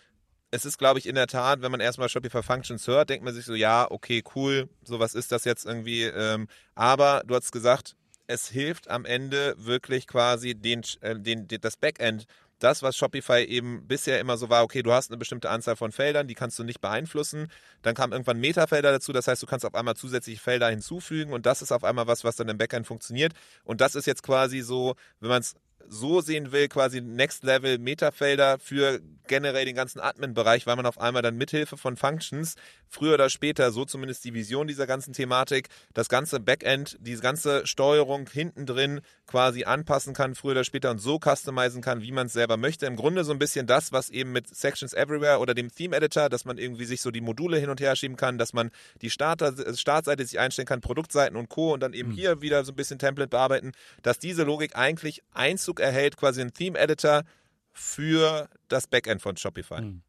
[0.51, 3.35] es ist, glaube ich, in der Tat, wenn man erstmal Shopify Functions hört, denkt man
[3.35, 6.05] sich so, ja, okay, cool, so was ist das jetzt irgendwie.
[6.05, 11.61] Ähm, aber du hast gesagt, es hilft am Ende wirklich quasi den, äh, den, den,
[11.61, 12.27] das Backend
[12.61, 15.93] das, was Shopify eben bisher immer so war, okay, du hast eine bestimmte Anzahl von
[15.93, 17.49] Feldern, die kannst du nicht beeinflussen.
[17.83, 21.47] Dann kamen irgendwann Metafelder dazu, das heißt, du kannst auf einmal zusätzliche Felder hinzufügen und
[21.47, 23.33] das ist auf einmal was, was dann im Backend funktioniert.
[23.65, 25.55] Und das ist jetzt quasi so, wenn man es
[25.89, 31.01] so sehen will, quasi Next Level Metafelder für generell den ganzen Admin-Bereich, weil man auf
[31.01, 32.57] einmal dann mithilfe von Functions
[32.89, 37.67] früher oder später, so zumindest die Vision dieser ganzen Thematik, das ganze Backend, diese ganze
[37.67, 42.27] Steuerung hinten drin quasi anpassen kann, früher oder später und so customizen kann, wie man
[42.27, 42.87] es selber möchte.
[42.87, 46.29] Im Grunde so ein bisschen das, was eben mit Sections Everywhere oder dem Theme Editor,
[46.29, 49.11] dass man irgendwie sich so die Module hin und her schieben kann, dass man die
[49.11, 51.73] Starter, Startseite sich einstellen kann, Produktseiten und Co.
[51.73, 52.15] und dann eben mhm.
[52.15, 53.71] hier wieder so ein bisschen Template bearbeiten,
[54.03, 57.23] dass diese Logik eigentlich Einzug erhält, quasi ein Theme Editor
[57.73, 59.81] für das Backend von Shopify.
[59.81, 60.03] Mhm.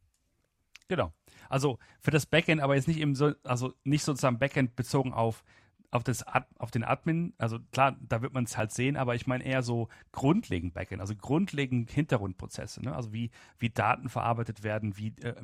[0.88, 1.12] Genau.
[1.48, 5.44] Also für das Backend, aber jetzt nicht eben so, also nicht sozusagen Backend bezogen auf,
[5.90, 6.24] auf, das,
[6.58, 7.34] auf den Admin.
[7.38, 11.00] Also klar, da wird man es halt sehen, aber ich meine eher so grundlegend Backend,
[11.00, 12.82] also grundlegend Hintergrundprozesse.
[12.82, 12.94] Ne?
[12.94, 15.34] Also wie, wie Daten verarbeitet werden, wie, äh,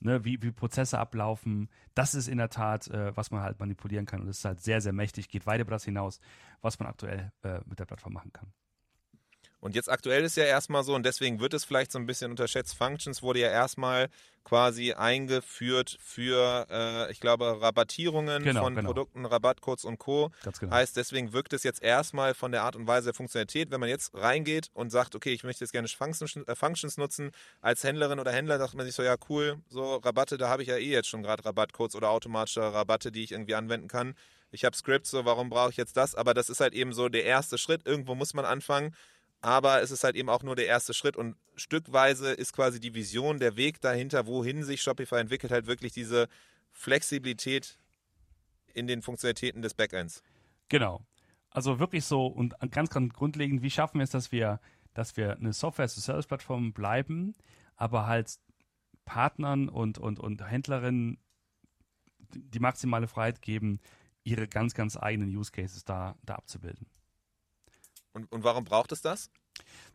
[0.00, 1.68] ne, wie, wie Prozesse ablaufen.
[1.94, 4.20] Das ist in der Tat, äh, was man halt manipulieren kann.
[4.20, 6.20] Und das ist halt sehr, sehr mächtig, geht weit über das hinaus,
[6.60, 8.52] was man aktuell äh, mit der Plattform machen kann.
[9.60, 12.30] Und jetzt aktuell ist ja erstmal so, und deswegen wird es vielleicht so ein bisschen
[12.30, 14.08] unterschätzt, Functions wurde ja erstmal
[14.46, 18.86] quasi eingeführt für, äh, ich glaube, Rabattierungen genau, von genau.
[18.86, 20.30] Produkten, Rabattcodes und Co.
[20.60, 20.72] Genau.
[20.72, 23.88] Heißt, deswegen wirkt es jetzt erstmal von der Art und Weise der Funktionalität, wenn man
[23.88, 28.20] jetzt reingeht und sagt, okay, ich möchte jetzt gerne Functions, äh, Functions nutzen, als Händlerin
[28.20, 30.92] oder Händler sagt man sich so, ja cool, so Rabatte, da habe ich ja eh
[30.92, 34.14] jetzt schon gerade Rabattcodes oder automatische Rabatte, die ich irgendwie anwenden kann.
[34.52, 36.14] Ich habe Scripts, so warum brauche ich jetzt das?
[36.14, 37.84] Aber das ist halt eben so der erste Schritt.
[37.84, 38.94] Irgendwo muss man anfangen
[39.40, 42.94] aber es ist halt eben auch nur der erste Schritt und stückweise ist quasi die
[42.94, 46.28] Vision, der Weg dahinter, wohin sich Shopify entwickelt, halt wirklich diese
[46.72, 47.78] Flexibilität
[48.74, 50.22] in den Funktionalitäten des Backends.
[50.68, 51.06] Genau.
[51.50, 54.60] Also wirklich so und ganz, ganz grundlegend, wie schaffen wir es, dass wir,
[54.94, 57.34] dass wir eine Software-as-a-Service-Plattform bleiben,
[57.76, 58.38] aber halt
[59.04, 61.18] Partnern und, und, und Händlerinnen
[62.34, 63.80] die maximale Freiheit geben,
[64.24, 66.86] ihre ganz, ganz eigenen Use Cases da, da abzubilden.
[68.16, 69.30] Und, und warum braucht es das?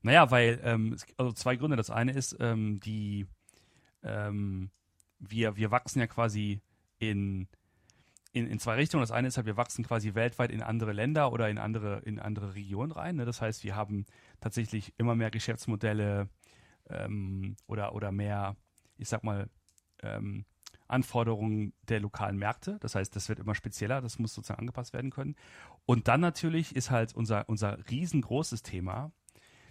[0.03, 1.75] Naja, weil, ähm, also zwei Gründe.
[1.75, 3.25] Das eine ist, ähm, die,
[4.03, 4.69] ähm,
[5.17, 6.61] wir, wir wachsen ja quasi
[6.99, 7.47] in,
[8.31, 9.01] in, in zwei Richtungen.
[9.01, 12.19] Das eine ist halt, wir wachsen quasi weltweit in andere Länder oder in andere, in
[12.19, 13.15] andere Regionen rein.
[13.15, 13.25] Ne?
[13.25, 14.05] Das heißt, wir haben
[14.39, 16.29] tatsächlich immer mehr Geschäftsmodelle
[16.91, 18.55] ähm, oder, oder mehr,
[18.97, 19.49] ich sag mal,
[20.03, 20.45] ähm,
[20.91, 22.77] Anforderungen der lokalen Märkte.
[22.81, 25.35] Das heißt, das wird immer spezieller, das muss sozusagen angepasst werden können.
[25.85, 29.11] Und dann natürlich ist halt unser, unser riesengroßes Thema,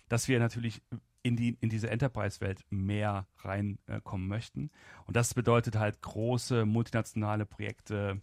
[0.08, 0.82] dass wir natürlich
[1.22, 4.70] in, die, in diese Enterprise-Welt mehr reinkommen äh, möchten.
[5.06, 8.20] Und das bedeutet halt große multinationale Projekte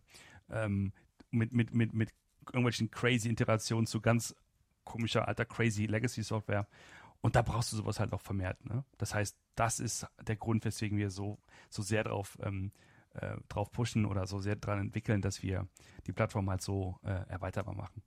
[0.49, 0.93] ähm,
[1.31, 2.13] mit, mit, mit, mit
[2.47, 4.36] irgendwelchen crazy Integrationen zu ganz
[4.83, 6.67] komischer alter crazy Legacy-Software.
[7.21, 8.63] Und da brauchst du sowas halt auch vermehrt.
[8.65, 8.86] Ne?
[8.97, 12.71] Das heißt, das ist der Grund, weswegen wir so, so sehr drauf, ähm,
[13.13, 15.67] äh, drauf pushen oder so sehr daran entwickeln, dass wir
[16.06, 18.03] die Plattform halt so äh, erweiterbar machen.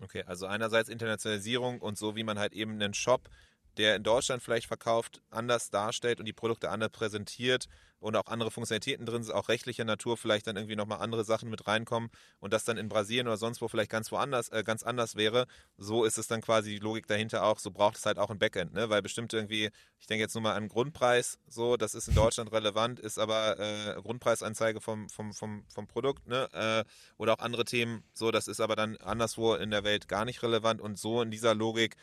[0.00, 3.28] Okay, also einerseits Internationalisierung und so, wie man halt eben einen Shop
[3.76, 7.68] der in Deutschland vielleicht verkauft, anders darstellt und die Produkte anders präsentiert
[8.02, 11.48] und auch andere Funktionalitäten drin sind, auch rechtlicher Natur vielleicht dann irgendwie nochmal andere Sachen
[11.48, 14.82] mit reinkommen und das dann in Brasilien oder sonst wo vielleicht ganz woanders, äh, ganz
[14.82, 15.46] anders wäre.
[15.78, 18.38] So ist es dann quasi die Logik dahinter auch, so braucht es halt auch ein
[18.38, 18.90] Backend, ne?
[18.90, 22.50] Weil bestimmte irgendwie, ich denke jetzt nur mal an Grundpreis, so, das ist in Deutschland
[22.52, 26.48] relevant, ist aber äh, Grundpreisanzeige vom, vom, vom, vom Produkt, ne?
[26.52, 26.84] Äh,
[27.18, 30.42] oder auch andere Themen, so, das ist aber dann anderswo in der Welt gar nicht
[30.42, 31.96] relevant und so in dieser Logik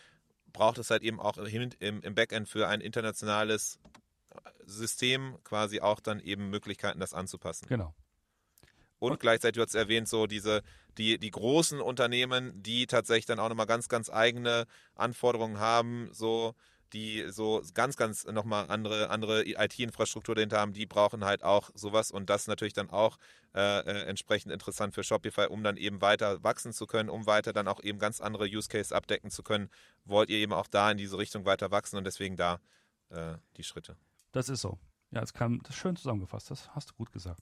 [0.54, 3.80] braucht es halt eben auch im, im Backend für ein internationales
[4.66, 7.68] System quasi auch dann eben Möglichkeiten, das anzupassen.
[7.68, 7.94] Genau.
[9.00, 10.62] Und, und gleichzeitig, du hast erwähnt, so diese,
[10.98, 16.54] die, die großen Unternehmen, die tatsächlich dann auch nochmal ganz, ganz eigene Anforderungen haben, so
[16.94, 22.12] die so ganz, ganz nochmal andere, andere IT-Infrastruktur dahinter haben, die brauchen halt auch sowas
[22.12, 23.18] und das natürlich dann auch
[23.56, 27.54] äh, äh, entsprechend interessant für Shopify, um dann eben weiter wachsen zu können, um weiter
[27.54, 29.70] dann auch eben ganz andere Use Case abdecken zu können.
[30.06, 32.60] Wollt ihr eben auch da in diese Richtung weiter wachsen und deswegen da
[33.10, 33.96] äh, die Schritte.
[34.32, 34.78] Das ist so.
[35.12, 36.52] Ja, das kam das schön zusammengefasst.
[36.52, 37.42] Das hast du gut gesagt.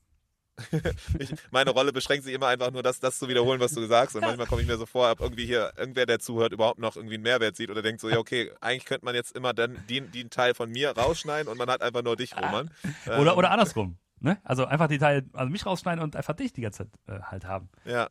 [1.20, 4.16] ich, meine Rolle beschränkt sich immer einfach nur, das, das zu wiederholen, was du sagst.
[4.16, 6.96] Und manchmal komme ich mir so vor, ob irgendwie hier irgendwer, der zuhört, überhaupt noch
[6.96, 9.78] irgendwie einen Mehrwert sieht oder denkt so, ja, okay, eigentlich könnte man jetzt immer dann
[9.90, 12.72] den, den Teil von mir rausschneiden und man hat einfach nur dich, Roman.
[13.06, 13.98] Oder, ähm, oder andersrum.
[14.20, 14.40] Ne?
[14.44, 17.46] Also einfach die Teil, also mich rausschneiden und einfach dich die ganze Zeit äh, halt
[17.46, 17.70] haben.
[17.86, 18.10] Ja.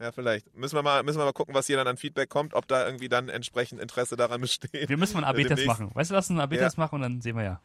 [0.00, 0.54] Ja, vielleicht.
[0.56, 2.86] Müssen wir, mal, müssen wir mal gucken, was hier dann an Feedback kommt, ob da
[2.86, 4.88] irgendwie dann entsprechend Interesse daran besteht.
[4.88, 5.90] Wir müssen mal einen AB-Test machen.
[5.92, 6.84] Weißt du, lass uns einen AB-Test ja.
[6.84, 7.60] machen und dann sehen wir ja,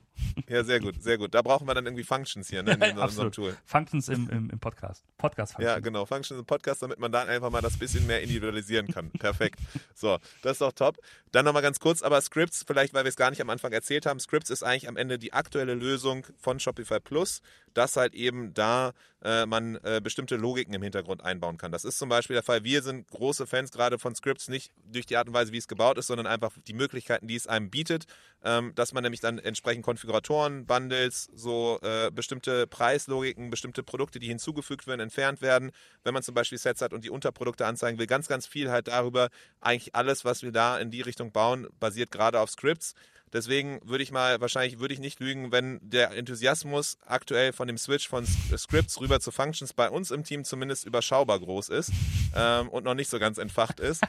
[0.47, 1.33] Ja, sehr gut, sehr gut.
[1.33, 3.57] Da brauchen wir dann irgendwie Functions hier ne, in unserem Tool.
[3.65, 5.03] Functions im, im, im Podcast.
[5.17, 5.63] Podcast -Functions.
[5.63, 6.05] Ja, genau.
[6.05, 9.11] Functions im Podcast, damit man da einfach mal das bisschen mehr individualisieren kann.
[9.11, 9.59] Perfekt.
[9.95, 10.97] So, das ist doch top.
[11.31, 14.05] Dann nochmal ganz kurz, aber Scripts, vielleicht weil wir es gar nicht am Anfang erzählt
[14.05, 17.41] haben, Scripts ist eigentlich am Ende die aktuelle Lösung von Shopify Plus,
[17.73, 21.71] dass halt eben da äh, man äh, bestimmte Logiken im Hintergrund einbauen kann.
[21.71, 22.63] Das ist zum Beispiel der Fall.
[22.63, 25.67] Wir sind große Fans gerade von Scripts, nicht durch die Art und Weise, wie es
[25.67, 28.05] gebaut ist, sondern einfach die Möglichkeiten, die es einem bietet,
[28.43, 34.27] ähm, dass man nämlich dann entsprechend Konfiguratoren, Bundles, so äh, bestimmte Preislogiken, bestimmte Produkte, die
[34.27, 35.71] hinzugefügt werden, entfernt werden.
[36.03, 38.87] Wenn man zum Beispiel Sets hat und die Unterprodukte anzeigen will, ganz, ganz viel halt
[38.87, 39.29] darüber.
[39.61, 42.93] Eigentlich alles, was wir da in die Richtung bauen, basiert gerade auf Scripts.
[43.33, 47.79] Deswegen würde ich mal, wahrscheinlich würde ich nicht lügen, wenn der Enthusiasmus aktuell von dem
[47.79, 51.91] Switch von Scripts rüber zu Functions bei uns im Team zumindest überschaubar groß ist
[52.35, 54.03] ähm, und noch nicht so ganz entfacht ist.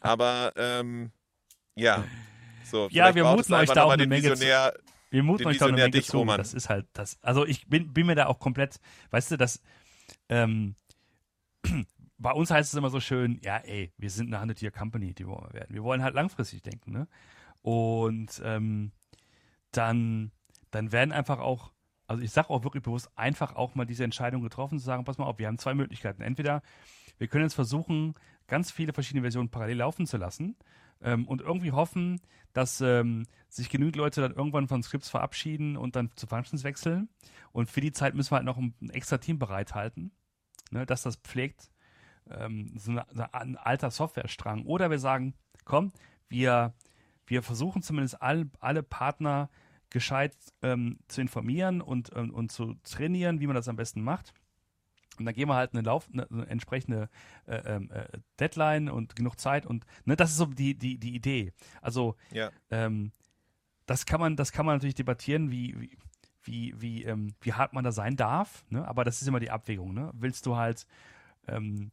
[0.00, 1.10] Aber ähm,
[1.74, 2.04] ja,
[2.68, 2.88] so.
[2.90, 4.46] Ja, wir muten euch da auch eine Menge zu.
[5.10, 6.24] Wir muten euch da eine Menge zu.
[6.24, 7.18] Das ist halt das.
[7.22, 8.78] Also ich bin, bin mir da auch komplett,
[9.10, 9.62] weißt du, das
[10.28, 10.74] ähm,
[12.18, 15.46] bei uns heißt es immer so schön, ja, ey, wir sind eine 100-Year-Company, die wollen
[15.48, 15.74] wir werden.
[15.74, 17.08] Wir wollen halt langfristig denken, ne?
[17.62, 18.92] Und ähm,
[19.72, 20.32] dann,
[20.70, 21.72] dann werden einfach auch,
[22.06, 25.18] also ich sage auch wirklich bewusst, einfach auch mal diese Entscheidung getroffen, zu sagen, pass
[25.18, 26.22] mal auf, wir haben zwei Möglichkeiten.
[26.22, 26.62] Entweder
[27.18, 28.14] wir können jetzt versuchen,
[28.46, 30.56] ganz viele verschiedene Versionen parallel laufen zu lassen
[31.02, 32.20] ähm, und irgendwie hoffen,
[32.52, 37.08] dass ähm, sich genügend Leute dann irgendwann von Scripts verabschieden und dann zu Functions wechseln.
[37.52, 40.10] Und für die Zeit müssen wir halt noch ein, ein extra Team bereithalten,
[40.70, 41.70] ne, dass das pflegt.
[42.30, 44.66] Ähm, so, eine, so ein alter Softwarestrang.
[44.66, 45.34] Oder wir sagen,
[45.64, 45.92] komm,
[46.28, 46.74] wir
[47.28, 49.50] wir versuchen zumindest all, alle Partner
[49.90, 54.34] gescheit ähm, zu informieren und, und zu trainieren, wie man das am besten macht.
[55.18, 57.08] Und dann gehen wir halt eine, Lauf, eine, eine entsprechende
[57.46, 58.06] äh, ähm, äh,
[58.38, 61.52] Deadline und genug Zeit und ne, das ist so die, die, die Idee.
[61.82, 62.50] Also ja.
[62.70, 63.12] ähm,
[63.86, 65.98] das kann man, das kann man natürlich debattieren, wie, wie,
[66.42, 68.86] wie, wie, ähm, wie hart man da sein darf, ne?
[68.86, 69.94] aber das ist immer die Abwägung.
[69.94, 70.10] Ne?
[70.14, 70.86] Willst du halt
[71.46, 71.90] ähm,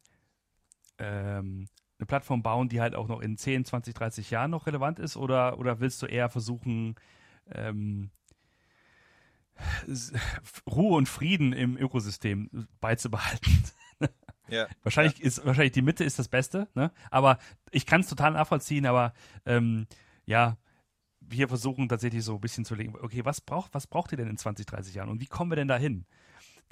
[0.98, 4.98] ähm, eine Plattform bauen, die halt auch noch in 10, 20, 30 Jahren noch relevant
[4.98, 5.16] ist?
[5.16, 6.96] Oder, oder willst du eher versuchen,
[7.50, 8.10] ähm,
[10.66, 13.64] Ruhe und Frieden im Ökosystem beizubehalten?
[14.48, 15.24] Ja, wahrscheinlich ja.
[15.24, 16.92] ist wahrscheinlich die Mitte ist das Beste, ne?
[17.10, 17.38] Aber
[17.72, 19.12] ich kann es total nachvollziehen, aber
[19.44, 19.88] ähm,
[20.24, 20.56] ja,
[21.20, 24.28] wir versuchen tatsächlich so ein bisschen zu legen, okay, was braucht, was braucht ihr denn
[24.28, 26.06] in 20, 30 Jahren und wie kommen wir denn dahin?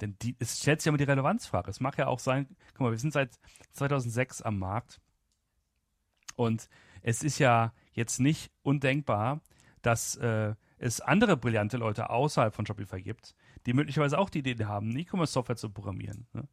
[0.01, 1.69] Denn die, es stellt sich ja immer die Relevanzfrage.
[1.69, 3.39] Es mag ja auch sein, guck mal, wir sind seit
[3.73, 4.99] 2006 am Markt
[6.35, 6.69] und
[7.01, 9.41] es ist ja jetzt nicht undenkbar,
[9.81, 13.35] dass äh, es andere brillante Leute außerhalb von Shopify gibt,
[13.65, 16.27] die möglicherweise auch die Idee haben, E-Commerce-Software zu programmieren.
[16.33, 16.47] Ne?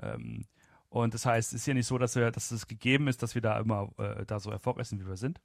[0.00, 0.44] Ähm,
[0.88, 3.34] und das heißt, es ist ja nicht so, dass, wir, dass es gegeben ist, dass
[3.34, 5.40] wir da immer äh, da so erfolgreich sind, wie wir sind.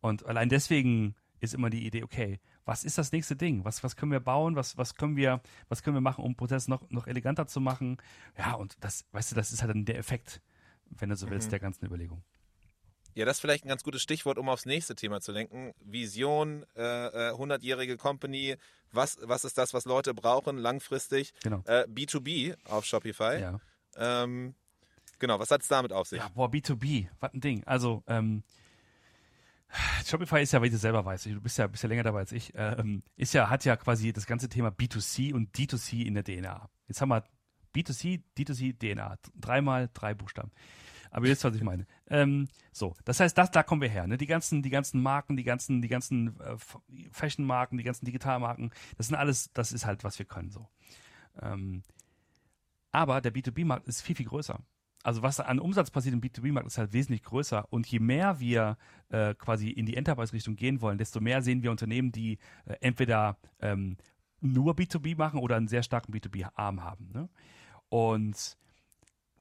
[0.00, 3.64] Und allein deswegen ist immer die Idee, okay, was ist das nächste Ding?
[3.64, 4.56] Was, was können wir bauen?
[4.56, 7.60] Was, was können wir, was können wir machen, um den Prozess noch, noch eleganter zu
[7.60, 7.98] machen?
[8.38, 10.40] Ja, und das, weißt du, das ist halt dann der Effekt,
[10.86, 11.50] wenn du so willst, mhm.
[11.50, 12.22] der ganzen Überlegung.
[13.14, 15.72] Ja, das ist vielleicht ein ganz gutes Stichwort, um aufs nächste Thema zu lenken.
[15.80, 18.56] Vision, äh, 100-jährige äh, Company.
[18.92, 21.32] Was, was ist das, was Leute brauchen langfristig?
[21.42, 21.62] Genau.
[21.66, 23.40] Äh, B2B auf Shopify.
[23.40, 23.60] Ja.
[23.96, 24.54] Ähm,
[25.18, 26.18] genau, was hat es damit auf sich?
[26.18, 27.62] Ja, boah, B2B, was ein Ding.
[27.64, 28.42] Also, ähm,
[30.04, 32.20] Shopify ist ja, weil ich das selber weiß, du bist ja, bist ja länger dabei
[32.20, 36.14] als ich, ähm, ist ja, hat ja quasi das ganze Thema B2C und D2C in
[36.14, 36.68] der DNA.
[36.88, 37.24] Jetzt haben wir
[37.74, 39.18] B2C, D2C, DNA.
[39.34, 40.52] Dreimal drei Buchstaben.
[41.14, 41.86] Aber ihr wisst, was ich meine.
[42.08, 44.08] Ähm, so, das heißt, das, da kommen wir her.
[44.08, 44.18] Ne?
[44.18, 46.56] Die ganzen, die ganzen Marken, die ganzen, die ganzen äh,
[47.12, 50.50] Fashion-Marken, die ganzen Digitalmarken, das sind alles, das ist halt, was wir können.
[50.50, 50.68] So.
[51.40, 51.84] Ähm,
[52.90, 54.58] aber der B2B-Markt ist viel, viel größer.
[55.04, 57.72] Also was an Umsatz passiert im B2B-Markt ist halt wesentlich größer.
[57.72, 58.76] Und je mehr wir
[59.10, 63.38] äh, quasi in die Enterprise-Richtung gehen wollen, desto mehr sehen wir Unternehmen, die äh, entweder
[63.60, 63.98] ähm,
[64.40, 67.12] nur B2B machen oder einen sehr starken B2B-Arm haben.
[67.12, 67.28] Ne?
[67.88, 68.56] Und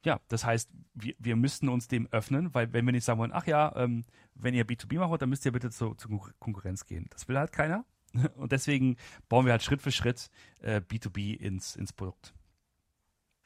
[0.03, 3.31] ja, das heißt, wir, wir müssten uns dem öffnen, weil wenn wir nicht sagen wollen,
[3.33, 4.03] ach ja, ähm,
[4.35, 7.07] wenn ihr B2B macht, dann müsst ihr bitte zur, zur Konkurrenz gehen.
[7.11, 7.85] Das will halt keiner.
[8.35, 8.97] Und deswegen
[9.29, 10.29] bauen wir halt Schritt für Schritt
[10.61, 12.33] äh, B2B ins, ins Produkt.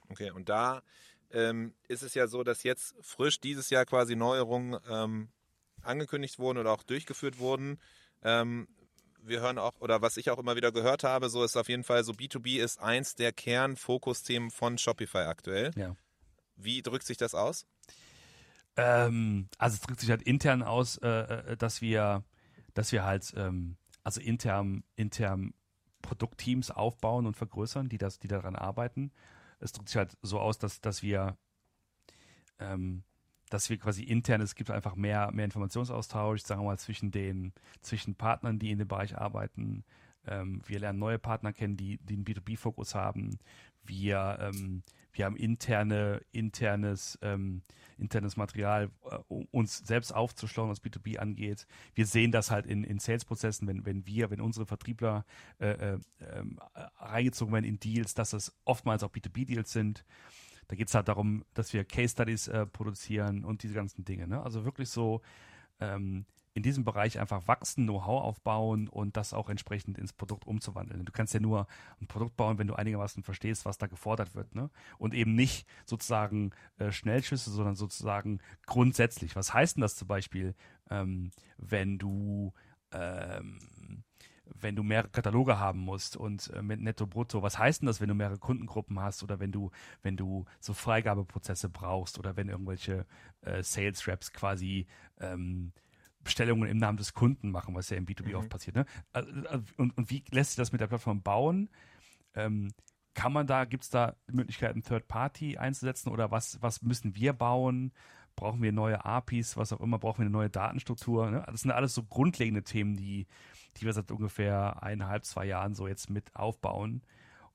[0.10, 0.84] Okay, und da
[1.32, 5.30] ähm, ist es ja so, dass jetzt frisch dieses Jahr quasi Neuerungen ähm,
[5.82, 7.78] angekündigt wurden oder auch durchgeführt wurden.
[8.24, 8.70] Ähm,
[9.22, 11.84] wir hören auch, oder was ich auch immer wieder gehört habe, so ist auf jeden
[11.84, 15.72] Fall so B2B ist eins der Kernfokusthemen von Shopify aktuell.
[15.76, 15.96] Ja.
[16.58, 17.66] Wie drückt sich das aus?
[18.76, 22.24] Ähm, also es drückt sich halt intern aus, äh, äh, dass wir,
[22.74, 25.54] dass wir halt ähm, also intern, intern
[26.02, 29.12] Produktteams aufbauen und vergrößern, die das, die daran arbeiten.
[29.60, 31.38] Es drückt sich halt so aus, dass, dass wir
[32.60, 33.04] ähm,
[33.50, 37.54] dass wir quasi intern, es gibt einfach mehr, mehr Informationsaustausch, sagen wir mal, zwischen den,
[37.82, 39.86] zwischen Partnern, die in dem Bereich arbeiten,
[40.28, 43.40] ähm, wir lernen neue Partner kennen, die, die einen B2B-Fokus haben.
[43.84, 44.84] Wir, ähm,
[45.18, 47.64] wir haben interne, internes, ähm,
[47.98, 51.68] internes Material, äh, uns selbst aufzuschlauen, was B2B angeht.
[51.96, 55.26] Wir sehen das halt in, in Sales-Prozessen, wenn, wenn wir, wenn unsere Vertriebler
[55.60, 56.60] äh, äh, ähm,
[57.00, 60.06] reingezogen werden in Deals, dass das oftmals auch B2B-Deals sind.
[60.68, 64.28] Da geht es halt darum, dass wir Case Studies äh, produzieren und diese ganzen Dinge.
[64.28, 64.42] Ne?
[64.42, 65.22] Also wirklich so
[65.80, 66.26] ähm,
[66.58, 71.06] in diesem Bereich einfach wachsen, Know-how aufbauen und das auch entsprechend ins Produkt umzuwandeln.
[71.06, 71.68] Du kannst ja nur
[72.02, 74.56] ein Produkt bauen, wenn du einigermaßen verstehst, was da gefordert wird.
[74.56, 74.72] Ne?
[74.98, 76.50] Und eben nicht sozusagen
[76.80, 79.36] äh, Schnellschüsse, sondern sozusagen grundsätzlich.
[79.36, 80.56] Was heißt denn das zum Beispiel,
[80.90, 81.30] ähm,
[81.60, 82.54] wenn du
[82.92, 83.60] ähm,
[84.60, 88.02] wenn du mehrere Kataloge haben musst und äh, mit Netto Brutto, was heißt denn das,
[88.02, 89.70] wenn du mehrere Kundengruppen hast oder wenn du,
[90.02, 93.06] wenn du so Freigabeprozesse brauchst oder wenn irgendwelche
[93.42, 94.88] äh, Sales Reps quasi
[95.20, 95.72] ähm,
[96.24, 98.36] Bestellungen im Namen des Kunden machen, was ja im B2B mhm.
[98.36, 98.76] oft passiert.
[98.76, 98.86] Ne?
[99.14, 101.70] Also, also, und, und wie lässt sich das mit der Plattform bauen?
[102.34, 102.72] Ähm,
[103.14, 107.34] kann man da, gibt es da Möglichkeiten, Third Party einzusetzen oder was, was müssen wir
[107.34, 107.92] bauen?
[108.36, 111.32] Brauchen wir neue APIs, was auch immer, brauchen wir eine neue Datenstruktur?
[111.32, 111.44] Ne?
[111.48, 113.26] Das sind alles so grundlegende Themen, die,
[113.78, 117.02] die wir seit ungefähr eineinhalb, zwei Jahren so jetzt mit aufbauen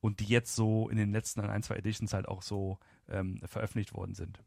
[0.01, 3.95] und die jetzt so in den letzten ein, zwei Editions halt auch so ähm, veröffentlicht
[3.95, 4.43] worden sind.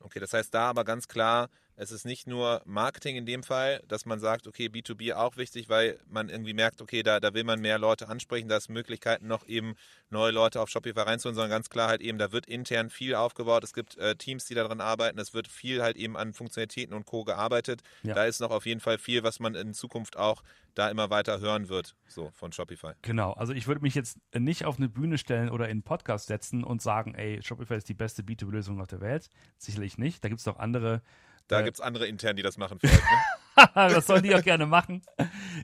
[0.00, 3.82] Okay, das heißt da aber ganz klar, es ist nicht nur Marketing in dem Fall,
[3.86, 7.44] dass man sagt, okay, B2B auch wichtig, weil man irgendwie merkt, okay, da, da will
[7.44, 9.74] man mehr Leute ansprechen, da ist Möglichkeiten noch eben
[10.08, 13.62] neue Leute auf Shopify reinzuholen, sondern ganz klar halt eben, da wird intern viel aufgebaut,
[13.62, 17.04] es gibt äh, Teams, die daran arbeiten, es wird viel halt eben an Funktionalitäten und
[17.04, 17.24] Co.
[17.24, 17.82] gearbeitet.
[18.02, 18.14] Ja.
[18.14, 20.42] Da ist noch auf jeden Fall viel, was man in Zukunft auch
[20.74, 22.92] da immer weiter hören wird, so von Shopify.
[23.02, 26.26] Genau, also ich würde mich jetzt nicht auf eine Bühne stellen oder in einen Podcast
[26.26, 29.28] setzen und sagen, ey, Shopify ist die beste B2B-Lösung auf der Welt.
[29.58, 30.22] Sicherlich nicht.
[30.22, 31.02] Da gibt es auch andere
[31.48, 33.02] da äh, gibt es andere intern, die das machen vielleicht.
[33.02, 33.66] Ne?
[33.74, 35.02] das sollen die auch gerne machen.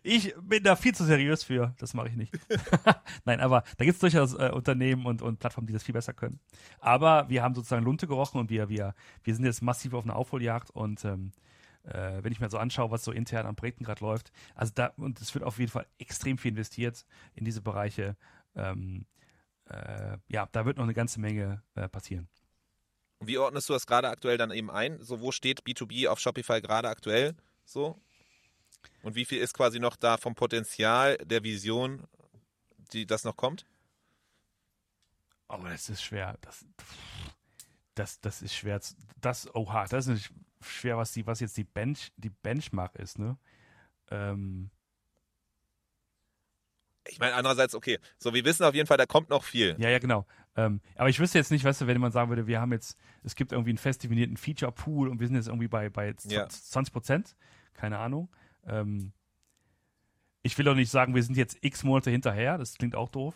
[0.03, 1.75] Ich bin da viel zu seriös für.
[1.79, 2.33] Das mache ich nicht.
[3.25, 6.15] Nein, aber da gibt es durchaus äh, Unternehmen und, und Plattformen, die das viel besser
[6.15, 6.41] können.
[6.79, 10.17] Aber wir haben sozusagen Lunte gerochen und wir, wir, wir sind jetzt massiv auf einer
[10.17, 11.33] Aufholjagd und ähm,
[11.85, 14.93] äh, wenn ich mir so anschaue, was so intern an Projekten gerade läuft, also da,
[14.97, 17.05] und es wird auf jeden Fall extrem viel investiert
[17.35, 18.17] in diese Bereiche.
[18.55, 19.07] Ähm,
[19.69, 21.89] äh, ja, da wird noch eine ganze Menge äh,
[23.23, 23.29] passieren.
[23.29, 25.01] Wie ordnest du das gerade aktuell dann eben ein?
[25.03, 27.35] So, wo steht B2B auf Shopify gerade aktuell?
[27.65, 28.01] So?
[29.03, 32.05] Und wie viel ist quasi noch da vom Potenzial der Vision,
[32.93, 33.67] die das noch kommt?
[35.49, 36.39] Oh, das ist schwer.
[36.41, 36.65] Das,
[37.95, 38.81] das, das ist schwer.
[39.21, 43.37] Das, oha, das ist schwer, was, die, was jetzt die, Bench, die Benchmark ist, ne?
[44.11, 44.71] Ähm,
[47.09, 49.77] ich meine, andererseits, okay, so wir wissen auf jeden Fall, da kommt noch viel.
[49.79, 50.27] Ja, ja, genau.
[50.57, 52.99] Ähm, aber ich wüsste jetzt nicht, weißt du, wenn man sagen würde, wir haben jetzt,
[53.23, 56.49] es gibt irgendwie einen fest definierten Feature-Pool und wir sind jetzt irgendwie bei, bei ja.
[56.49, 57.37] 20 Prozent,
[57.75, 58.29] keine Ahnung.
[58.67, 59.13] Ähm,
[60.43, 63.35] ich will auch nicht sagen, wir sind jetzt x Monate hinterher, das klingt auch doof.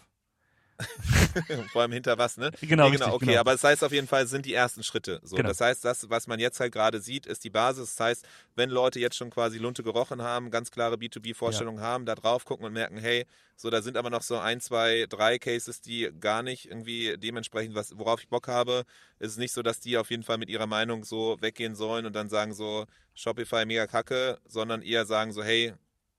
[1.72, 2.51] Vor allem hinter was, ne?
[2.61, 3.41] Genau, nee, genau richtig, okay, genau.
[3.41, 5.20] aber das heißt auf jeden Fall, sind die ersten Schritte.
[5.22, 5.49] So, genau.
[5.49, 7.97] Das heißt, das, was man jetzt halt gerade sieht, ist die Basis.
[7.97, 11.85] Das heißt, wenn Leute jetzt schon quasi Lunte gerochen haben, ganz klare B2B-Vorstellungen ja.
[11.85, 15.07] haben, da drauf gucken und merken, hey, so, da sind aber noch so ein, zwei,
[15.09, 18.85] drei Cases, die gar nicht irgendwie dementsprechend, was, worauf ich Bock habe,
[19.18, 22.05] ist es nicht so, dass die auf jeden Fall mit ihrer Meinung so weggehen sollen
[22.05, 25.72] und dann sagen so, Shopify mega kacke, sondern eher sagen so, hey,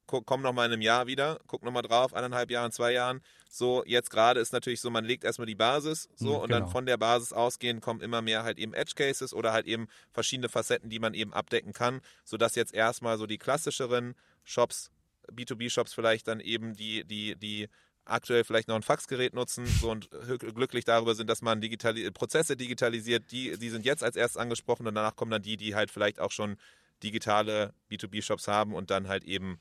[0.07, 3.21] komm noch mal in einem Jahr wieder, guck noch mal drauf, eineinhalb Jahren, zwei Jahren.
[3.49, 6.63] So, jetzt gerade ist natürlich so, man legt erstmal die Basis, so, mhm, und dann
[6.63, 6.71] genau.
[6.71, 10.49] von der Basis ausgehend kommen immer mehr halt eben Edge Cases oder halt eben verschiedene
[10.49, 14.91] Facetten, die man eben abdecken kann, sodass jetzt erstmal so die klassischeren Shops,
[15.31, 17.69] B2B-Shops vielleicht dann eben die, die, die
[18.05, 22.55] aktuell vielleicht noch ein Faxgerät nutzen so und glücklich darüber sind, dass man digitali Prozesse
[22.55, 25.91] digitalisiert, die, die sind jetzt als erstes angesprochen und danach kommen dann die, die halt
[25.91, 26.57] vielleicht auch schon
[27.03, 29.59] digitale B2B-Shops haben und dann halt eben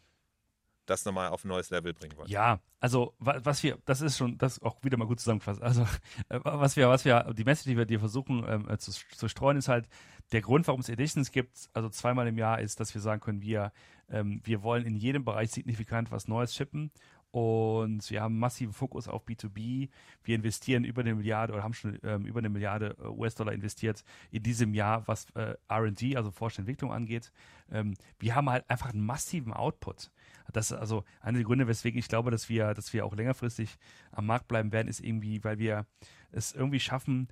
[0.87, 2.29] das nochmal auf ein neues Level bringen wollen.
[2.29, 5.63] Ja, also was wir, das ist schon, das auch wieder mal gut zusammengefasst.
[5.63, 5.83] Also
[6.29, 9.29] äh, was wir, was wir, die Message, die wir dir versuchen ähm, äh, zu, zu,
[9.29, 9.89] streuen, ist halt
[10.33, 13.43] der Grund, warum es Editions gibt, also zweimal im Jahr, ist, dass wir sagen können,
[13.43, 13.73] wir,
[14.09, 16.91] ähm, wir wollen in jedem Bereich signifikant was Neues shippen
[17.37, 19.91] und wir haben massiven Fokus auf B2B.
[20.25, 24.05] Wir investieren über eine Milliarde oder haben schon ähm, über eine Milliarde äh, US-Dollar investiert
[24.31, 27.33] in diesem Jahr, was äh, RD, also Forschung angeht.
[27.71, 30.11] Ähm, wir haben halt einfach einen massiven Output.
[30.53, 33.77] Das ist also einer der Gründe, weswegen ich glaube, dass wir, dass wir auch längerfristig
[34.13, 35.87] am Markt bleiben werden, ist irgendwie, weil wir
[36.33, 37.29] es irgendwie schaffen,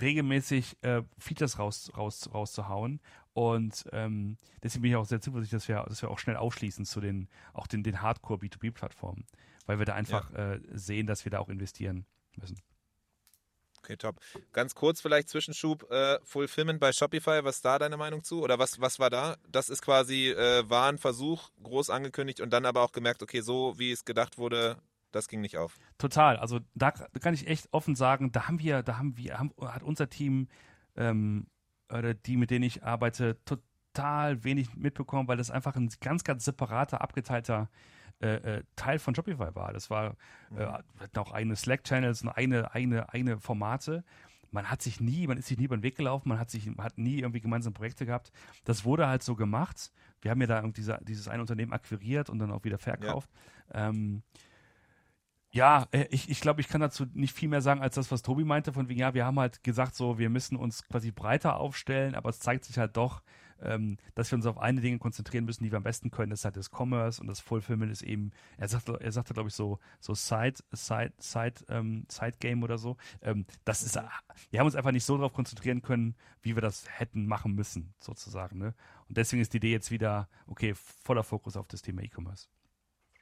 [0.00, 3.00] regelmäßig äh, Features raus, raus, rauszuhauen.
[3.32, 6.84] Und ähm, deswegen bin ich auch sehr zuversichtlich, dass wir, dass wir auch schnell aufschließen
[6.84, 9.24] zu den, auch den, den Hardcore B2B-Plattformen,
[9.66, 10.54] weil wir da einfach ja.
[10.54, 12.06] äh, sehen, dass wir da auch investieren
[12.36, 12.58] müssen.
[13.82, 14.20] Okay, top.
[14.52, 18.42] Ganz kurz vielleicht Zwischenschub, äh, Fulfillment bei Shopify, was ist da deine Meinung zu?
[18.42, 19.36] Oder was, was war da?
[19.50, 23.40] Das ist quasi, äh, war ein Versuch, groß angekündigt und dann aber auch gemerkt, okay,
[23.40, 24.76] so wie es gedacht wurde,
[25.12, 25.76] das ging nicht auf.
[25.98, 26.36] Total.
[26.36, 29.82] Also da kann ich echt offen sagen, da haben wir, da haben wir, haben, hat
[29.82, 30.48] unser Team,
[30.96, 31.46] ähm,
[31.90, 36.44] oder die, mit denen ich arbeite, total wenig mitbekommen, weil das einfach ein ganz, ganz
[36.44, 37.70] separater, abgeteilter
[38.20, 39.72] äh, äh, Teil von Shopify war.
[39.72, 40.16] Das war
[40.56, 44.04] äh, hatten auch eigene Slack-Channels und eine, eine, eine Formate.
[44.50, 46.66] Man hat sich nie, man ist sich nie über den Weg gelaufen, man hat sich,
[46.66, 48.32] man hat nie irgendwie gemeinsame Projekte gehabt.
[48.64, 49.92] Das wurde halt so gemacht.
[50.20, 53.30] Wir haben ja da diese, dieses eine Unternehmen akquiriert und dann auch wieder verkauft.
[53.72, 53.88] Ja.
[53.88, 54.22] Ähm,
[55.52, 58.22] ja, äh, ich, ich glaube, ich kann dazu nicht viel mehr sagen als das, was
[58.22, 61.56] Tobi meinte, von wegen, ja, wir haben halt gesagt, so, wir müssen uns quasi breiter
[61.56, 63.22] aufstellen, aber es zeigt sich halt doch,
[63.62, 66.30] ähm, dass wir uns auf eine Dinge konzentrieren müssen, die wir am besten können.
[66.30, 69.48] Das ist halt das Commerce und das Fulfillment ist eben, er sagte, er sagte, glaube
[69.48, 72.96] ich, so, so Side, Side, Side, ähm, Side Game oder so.
[73.22, 73.98] Ähm, das ist,
[74.50, 77.94] wir haben uns einfach nicht so darauf konzentrieren können, wie wir das hätten machen müssen,
[78.00, 78.58] sozusagen.
[78.58, 78.74] Ne?
[79.08, 82.48] Und deswegen ist die Idee jetzt wieder, okay, voller Fokus auf das Thema E-Commerce.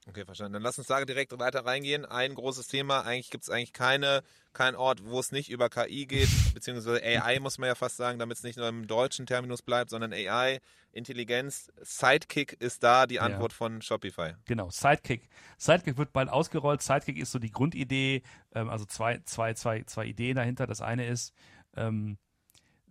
[0.09, 0.55] Okay, verstanden.
[0.55, 2.07] Dann lass uns da direkt weiter reingehen.
[2.07, 4.23] Ein großes Thema, eigentlich gibt es eigentlich keine,
[4.55, 8.19] keinen Ort, wo es nicht über KI geht, beziehungsweise AI muss man ja fast sagen,
[8.19, 10.61] damit es nicht nur im deutschen Terminus bleibt, sondern AI,
[10.93, 11.71] Intelligenz.
[11.83, 13.59] Sidekick ist da die Antwort ja.
[13.59, 14.33] von Shopify.
[14.47, 15.29] Genau, Sidekick.
[15.59, 16.81] Sidekick wird bald ausgerollt.
[16.81, 18.23] Sidekick ist so die Grundidee,
[18.55, 20.67] ähm, also zwei, zwei, zwei, zwei Ideen dahinter.
[20.67, 21.35] Das eine ist,
[21.77, 22.17] ähm,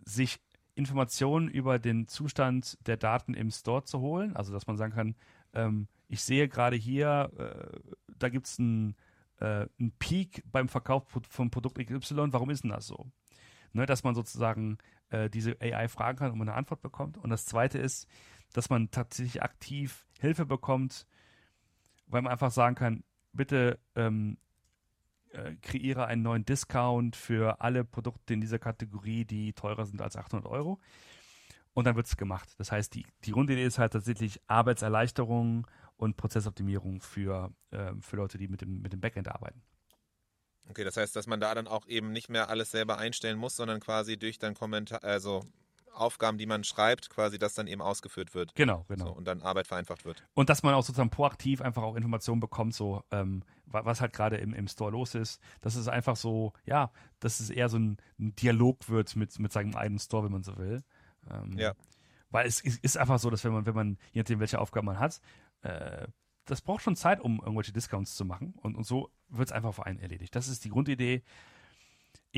[0.05, 0.37] sich
[0.77, 5.15] Informationen über den Zustand der Daten im Store zu holen, also dass man sagen kann,
[5.53, 7.79] ähm, ich sehe gerade hier, äh,
[8.17, 8.95] da gibt es einen,
[9.39, 9.65] äh,
[9.99, 12.31] Peak beim Verkauf von Produkt XY.
[12.31, 13.07] Warum ist denn das so?
[13.73, 14.77] Ne, dass man sozusagen
[15.09, 17.17] äh, diese AI fragen kann und eine Antwort bekommt.
[17.17, 18.07] Und das zweite ist,
[18.53, 21.05] dass man tatsächlich aktiv Hilfe bekommt,
[22.07, 23.03] weil man einfach sagen kann,
[23.33, 24.37] bitte ähm,
[25.31, 30.15] äh, kreiere einen neuen Discount für alle Produkte in dieser Kategorie, die teurer sind als
[30.15, 30.79] 800 Euro.
[31.73, 32.55] Und dann wird es gemacht.
[32.57, 38.37] Das heißt, die, die Grundidee ist halt tatsächlich Arbeitserleichterung und Prozessoptimierung für, äh, für Leute,
[38.37, 39.61] die mit dem, mit dem Backend arbeiten.
[40.69, 43.55] Okay, das heißt, dass man da dann auch eben nicht mehr alles selber einstellen muss,
[43.55, 45.45] sondern quasi durch dann Kommentar, also
[45.97, 48.55] Aufgaben, die man schreibt, quasi das dann eben ausgeführt wird.
[48.55, 49.07] Genau, genau.
[49.07, 50.23] So, und dann Arbeit vereinfacht wird.
[50.33, 54.37] Und dass man auch sozusagen proaktiv einfach auch Informationen bekommt, so ähm, was halt gerade
[54.37, 55.41] im, im Store los ist.
[55.61, 59.51] Das ist einfach so, ja, dass es eher so ein, ein Dialog wird mit, mit
[59.51, 60.83] seinem eigenen Store, wenn man so will.
[61.29, 61.73] Ähm, ja.
[62.29, 64.99] Weil es ist einfach so, dass wenn man, wenn man, je nachdem, welche Aufgaben man
[64.99, 65.21] hat,
[65.61, 66.07] äh,
[66.45, 68.53] das braucht schon Zeit, um irgendwelche Discounts zu machen.
[68.61, 70.35] Und, und so wird es einfach für einen erledigt.
[70.35, 71.23] Das ist die Grundidee.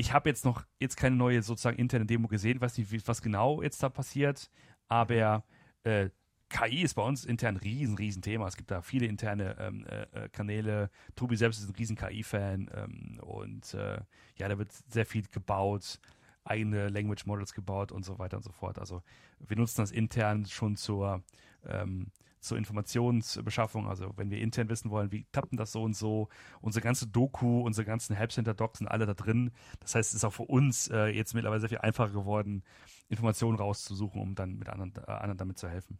[0.00, 3.60] Ich habe jetzt noch jetzt keine neue sozusagen interne Demo gesehen, weiß nicht, was genau
[3.60, 4.50] jetzt da passiert,
[4.88, 5.44] aber
[5.82, 6.08] äh,
[6.48, 8.46] KI ist bei uns intern ein riesen, riesen Thema.
[8.46, 10.88] Es gibt da viele interne ähm, äh, äh Kanäle.
[11.16, 14.00] Tobi selbst ist ein riesen KI-Fan ähm, und äh,
[14.38, 16.00] ja, da wird sehr viel gebaut,
[16.44, 18.78] eigene Language Models gebaut und so weiter und so fort.
[18.78, 19.02] Also
[19.46, 21.22] wir nutzen das intern schon zur
[21.66, 22.06] ähm,
[22.40, 23.88] zur Informationsbeschaffung.
[23.88, 26.28] Also wenn wir intern wissen wollen, wie tappen das so und so,
[26.60, 29.52] unsere ganze Doku, unsere ganzen Help-Center-Docs sind alle da drin.
[29.80, 32.62] Das heißt, es ist auch für uns äh, jetzt mittlerweile sehr viel einfacher geworden,
[33.08, 35.98] Informationen rauszusuchen, um dann mit anderen, äh, anderen damit zu helfen.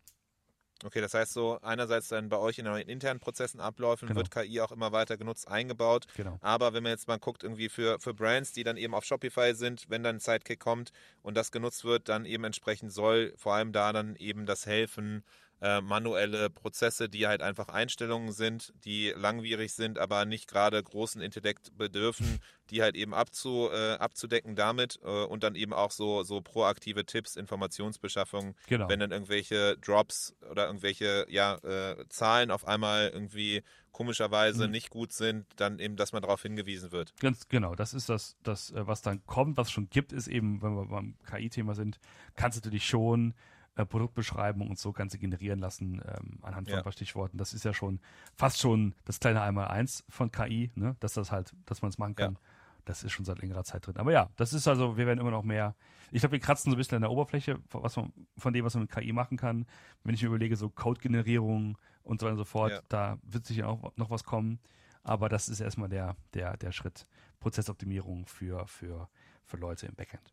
[0.82, 4.20] Okay, das heißt so, einerseits dann bei euch in den internen Prozessen abläufen, genau.
[4.20, 6.06] wird KI auch immer weiter genutzt, eingebaut.
[6.16, 6.38] Genau.
[6.40, 9.54] Aber wenn man jetzt mal guckt, irgendwie für, für Brands, die dann eben auf Shopify
[9.54, 13.54] sind, wenn dann ein Sidekick kommt und das genutzt wird, dann eben entsprechend soll vor
[13.54, 15.22] allem da dann eben das helfen,
[15.60, 21.20] äh, manuelle Prozesse, die halt einfach Einstellungen sind, die langwierig sind, aber nicht gerade großen
[21.20, 22.40] Intellekt bedürfen,
[22.70, 27.04] die halt eben abzu, äh, abzudecken damit äh, und dann eben auch so, so proaktive
[27.04, 28.88] Tipps, Informationsbeschaffung, genau.
[28.88, 34.72] wenn dann irgendwelche Drops oder irgendwelche ja, äh, Zahlen auf einmal irgendwie komischerweise mhm.
[34.72, 37.12] nicht gut sind, dann eben, dass man darauf hingewiesen wird.
[37.20, 40.62] Ganz genau, das ist das, das, äh, was dann kommt, was schon gibt, ist eben,
[40.62, 41.98] wenn wir beim KI-Thema sind,
[42.36, 43.34] kannst du natürlich schon
[43.80, 46.78] äh, Produktbeschreibung und so Ganze generieren lassen ähm, anhand von ja.
[46.78, 47.38] ein paar Stichworten.
[47.38, 48.00] Das ist ja schon
[48.34, 50.96] fast schon das kleine Einmal-Eins von KI, ne?
[51.00, 52.34] dass das halt, dass man es machen kann.
[52.34, 52.40] Ja.
[52.84, 53.96] Das ist schon seit längerer Zeit drin.
[53.98, 55.76] Aber ja, das ist also, wir werden immer noch mehr.
[56.10, 58.74] Ich glaube, wir kratzen so ein bisschen an der Oberfläche, was man, von dem, was
[58.74, 59.66] man mit KI machen kann.
[60.02, 62.80] Wenn ich mir überlege, so Code-Generierung und so weiter und so fort, ja.
[62.88, 64.58] da wird sicher auch noch was kommen.
[65.02, 67.06] Aber das ist erstmal der, der, der Schritt.
[67.38, 69.08] Prozessoptimierung für, für,
[69.44, 70.32] für Leute im Backend.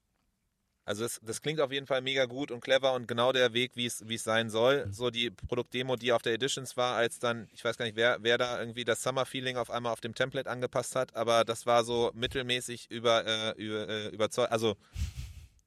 [0.88, 3.72] Also das, das klingt auf jeden Fall mega gut und clever und genau der Weg,
[3.76, 4.86] wie es wie es sein soll.
[4.86, 4.94] Mhm.
[4.94, 8.20] So die Produktdemo, die auf der Editions war, als dann, ich weiß gar nicht, wer,
[8.22, 11.66] wer da irgendwie das Summer Feeling auf einmal auf dem Template angepasst hat, aber das
[11.66, 14.78] war so mittelmäßig über, äh, über äh, überzeugt, also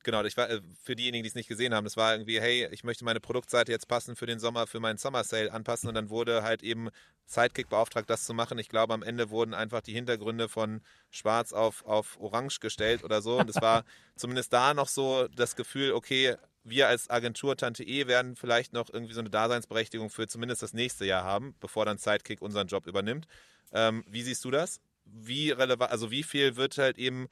[0.03, 2.69] Genau, ich war, äh, für diejenigen, die es nicht gesehen haben, das war irgendwie, hey,
[2.71, 5.95] ich möchte meine Produktseite jetzt passen für den Sommer, für meinen Summer Sale anpassen und
[5.95, 6.89] dann wurde halt eben
[7.27, 8.59] Sidekick beauftragt, das zu machen.
[8.59, 10.81] Ich glaube, am Ende wurden einfach die Hintergründe von
[11.11, 13.85] schwarz auf, auf orange gestellt oder so und es war
[14.17, 18.91] zumindest da noch so das Gefühl, okay, wir als Agentur Tante E werden vielleicht noch
[18.91, 22.87] irgendwie so eine Daseinsberechtigung für zumindest das nächste Jahr haben, bevor dann Sidekick unseren Job
[22.87, 23.27] übernimmt.
[23.73, 24.81] Ähm, wie siehst du das?
[25.05, 27.29] Wie relevant, also wie viel wird halt eben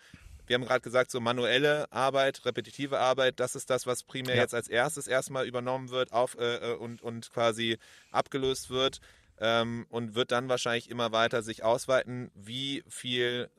[0.48, 4.42] wir haben gerade gesagt, so manuelle Arbeit, repetitive Arbeit, das ist das, was primär ja.
[4.42, 7.78] jetzt als erstes erstmal übernommen wird auf, äh, äh, und, und quasi
[8.10, 9.00] abgelöst wird
[9.38, 12.30] ähm, und wird dann wahrscheinlich immer weiter sich ausweiten.
[12.34, 13.50] Wie viel,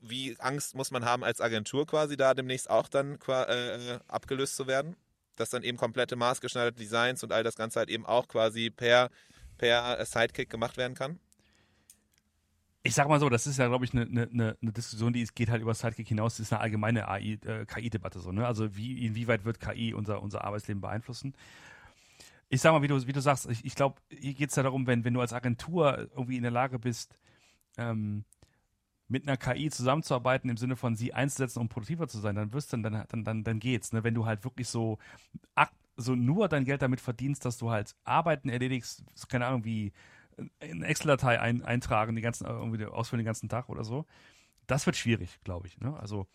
[0.00, 4.66] wie Angst muss man haben als Agentur quasi da demnächst auch dann äh, abgelöst zu
[4.66, 4.96] werden?
[5.36, 9.10] Dass dann eben komplette maßgeschneiderte Designs und all das Ganze halt eben auch quasi per,
[9.58, 11.20] per Sidekick gemacht werden kann?
[12.86, 15.24] Ich sag mal so, das ist ja, glaube ich, eine ne, ne, ne Diskussion, die
[15.34, 16.36] geht halt über Sidekick hinaus.
[16.36, 18.32] Das ist eine allgemeine äh, KI-Debatte so.
[18.32, 18.46] Ne?
[18.46, 21.34] Also wie, inwieweit wird KI unser, unser Arbeitsleben beeinflussen?
[22.48, 24.62] Ich sag mal, wie du, wie du sagst, ich, ich glaube, hier geht es ja
[24.62, 27.18] darum, wenn, wenn du als Agentur irgendwie in der Lage bist,
[27.76, 28.24] ähm,
[29.08, 32.72] mit einer KI zusammenzuarbeiten im Sinne von sie einzusetzen, um produktiver zu sein, dann wirst
[32.72, 33.92] dann, dann, dann, dann, dann geht's.
[33.92, 34.04] Ne?
[34.04, 34.98] Wenn du halt wirklich so,
[35.96, 39.92] so nur dein Geld damit verdienst, dass du halt Arbeiten erledigst, keine Ahnung, wie
[40.60, 44.06] in Excel-Datei ein, eintragen, die ganzen, irgendwie ausfüllen den ganzen Tag oder so.
[44.66, 45.78] Das wird schwierig, glaube ich.
[45.78, 45.98] Ne?
[45.98, 46.26] Also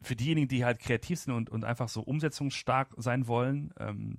[0.00, 4.16] für diejenigen, die halt kreativ sind und, und einfach so umsetzungsstark sein wollen, ähm,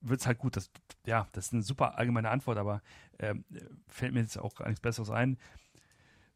[0.00, 0.56] wird es halt gut.
[0.56, 0.70] Das,
[1.06, 2.82] ja, das ist eine super allgemeine Antwort, aber
[3.18, 3.44] ähm,
[3.88, 5.38] fällt mir jetzt auch gar nichts Besseres ein.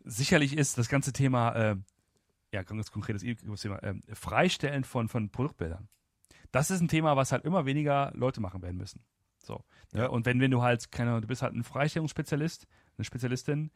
[0.04, 1.76] Sicherlich ist das ganze Thema, äh,
[2.52, 5.88] ja, ganz konkretes Thema, äh, Freistellen von, von Produktbildern.
[6.52, 9.04] Das ist ein Thema, was halt immer weniger Leute machen werden müssen.
[9.46, 9.64] So.
[9.92, 10.02] Ne?
[10.02, 10.06] Ja.
[10.08, 12.66] Und wenn, wenn du halt, keine Ahnung, du bist halt ein Freistellungsspezialist,
[12.98, 13.70] eine Spezialistin,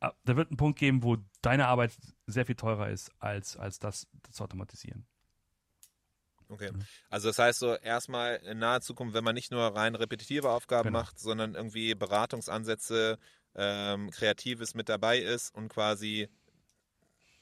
[0.00, 1.92] ah, da wird ein Punkt geben, wo deine Arbeit
[2.26, 5.06] sehr viel teurer ist, als, als das, das zu automatisieren.
[6.48, 6.70] Okay.
[7.10, 10.88] Also das heißt so erstmal in naher Zukunft, wenn man nicht nur rein repetitive Aufgaben
[10.88, 11.00] genau.
[11.00, 13.18] macht, sondern irgendwie Beratungsansätze,
[13.56, 16.28] ähm, Kreatives mit dabei ist und quasi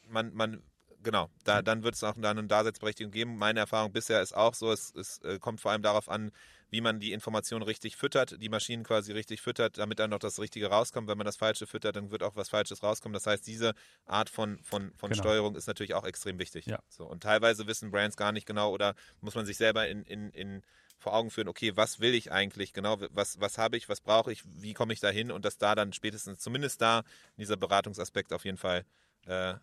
[0.09, 0.62] man, man
[1.05, 3.36] genau, da, dann wird es auch dann eine Daseinsberechtigung geben.
[3.36, 6.32] Meine Erfahrung bisher ist auch so, es, es äh, kommt vor allem darauf an,
[6.70, 10.40] wie man die Information richtig füttert, die Maschinen quasi richtig füttert, damit dann noch das
[10.40, 11.07] Richtige rauskommt.
[11.07, 13.14] Wenn man das Falsche füttert, dann wird auch was Falsches rauskommen.
[13.14, 13.74] Das heißt, diese
[14.07, 15.22] Art von, von, von genau.
[15.22, 16.66] Steuerung ist natürlich auch extrem wichtig.
[16.66, 16.80] Ja.
[16.88, 20.30] So, und teilweise wissen Brands gar nicht genau oder muss man sich selber in, in,
[20.30, 20.62] in
[20.98, 24.32] vor Augen führen, okay, was will ich eigentlich genau, was, was habe ich, was brauche
[24.32, 27.02] ich, wie komme ich da hin und dass da dann spätestens, zumindest da,
[27.36, 28.84] dieser Beratungsaspekt auf jeden Fall
[29.26, 29.55] äh,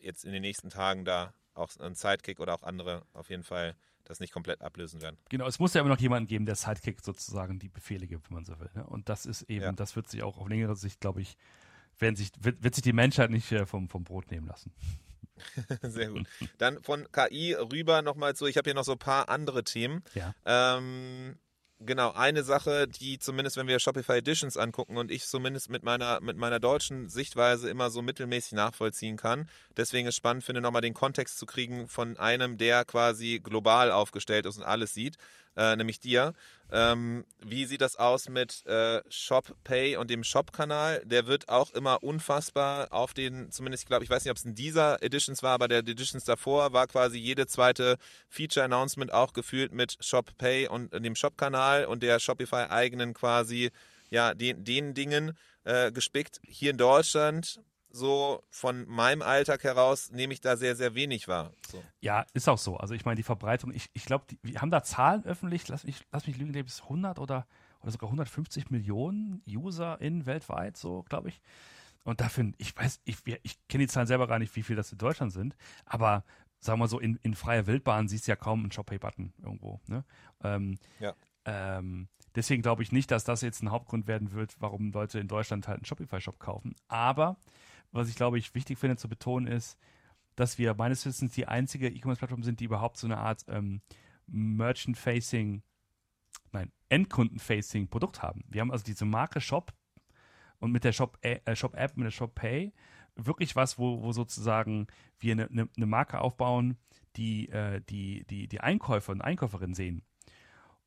[0.00, 3.74] jetzt in den nächsten Tagen da auch ein Sidekick oder auch andere auf jeden Fall
[4.04, 5.16] das nicht komplett ablösen werden.
[5.28, 8.34] Genau, es muss ja immer noch jemanden geben, der Sidekick sozusagen die Befehle gibt, wenn
[8.34, 8.70] man so will.
[8.74, 8.84] Ne?
[8.86, 9.72] Und das ist eben, ja.
[9.72, 11.36] das wird sich auch auf längere Sicht, glaube ich,
[11.98, 14.72] werden sich, wird, wird sich die Menschheit nicht äh, vom, vom Brot nehmen lassen.
[15.82, 16.26] Sehr gut.
[16.58, 20.02] Dann von KI rüber nochmal zu, ich habe hier noch so ein paar andere Themen.
[20.14, 20.34] Ja.
[20.44, 21.38] Ähm,
[21.82, 26.20] Genau, eine Sache, die zumindest, wenn wir Shopify Editions angucken und ich zumindest mit meiner,
[26.20, 29.48] mit meiner deutschen Sichtweise immer so mittelmäßig nachvollziehen kann.
[29.78, 34.44] Deswegen ist spannend, finde nochmal den Kontext zu kriegen von einem, der quasi global aufgestellt
[34.44, 35.16] ist und alles sieht
[35.56, 36.32] äh, nämlich dir.
[36.72, 41.02] Ähm, wie sieht das aus mit äh, Shop Pay und dem Shop-Kanal?
[41.04, 44.44] Der wird auch immer unfassbar auf den, zumindest ich glaube, ich weiß nicht, ob es
[44.44, 47.96] in dieser Editions war, aber der Editions davor war quasi jede zweite
[48.28, 53.70] Feature-Announcement auch gefühlt mit Shop Pay und dem Shop-Kanal und der Shopify-eigenen quasi,
[54.10, 56.40] ja, den, den Dingen äh, gespickt.
[56.46, 61.52] Hier in Deutschland so von meinem Alltag heraus nehme ich da sehr, sehr wenig wahr.
[61.70, 61.82] So.
[62.00, 62.76] Ja, ist auch so.
[62.76, 66.04] Also ich meine, die Verbreitung, ich, ich glaube, wir haben da Zahlen öffentlich, lass mich,
[66.12, 67.46] lass mich lügen, bis 100 oder,
[67.80, 71.40] oder sogar 150 Millionen UserInnen weltweit, so glaube ich.
[72.04, 74.92] Und dafür, ich weiß, ich, ich kenne die Zahlen selber gar nicht, wie viel das
[74.92, 76.24] in Deutschland sind, aber
[76.60, 79.80] sagen wir so, in, in freier Wildbahn siehst du ja kaum einen Shop-Pay-Button irgendwo.
[79.86, 80.04] Ne?
[80.42, 81.14] Ähm, ja.
[81.44, 85.28] Ähm, deswegen glaube ich nicht, dass das jetzt ein Hauptgrund werden wird, warum Leute in
[85.28, 86.74] Deutschland halt einen Shopify-Shop kaufen.
[86.88, 87.36] Aber
[87.92, 89.78] was ich glaube ich wichtig finde zu betonen ist,
[90.36, 93.82] dass wir meines Wissens die einzige E-Commerce-Plattform sind, die überhaupt so eine Art ähm,
[94.26, 95.62] Merchant-Facing,
[96.52, 98.44] nein, Endkunden-Facing Produkt haben.
[98.48, 99.72] Wir haben also diese Marke Shop
[100.58, 102.72] und mit der Shop-App, äh, Shop mit der Shop Pay
[103.16, 104.86] wirklich was, wo, wo sozusagen
[105.18, 106.78] wir eine, eine, eine Marke aufbauen,
[107.16, 110.02] die, äh, die, die, die Einkäufer und Einkäuferinnen sehen.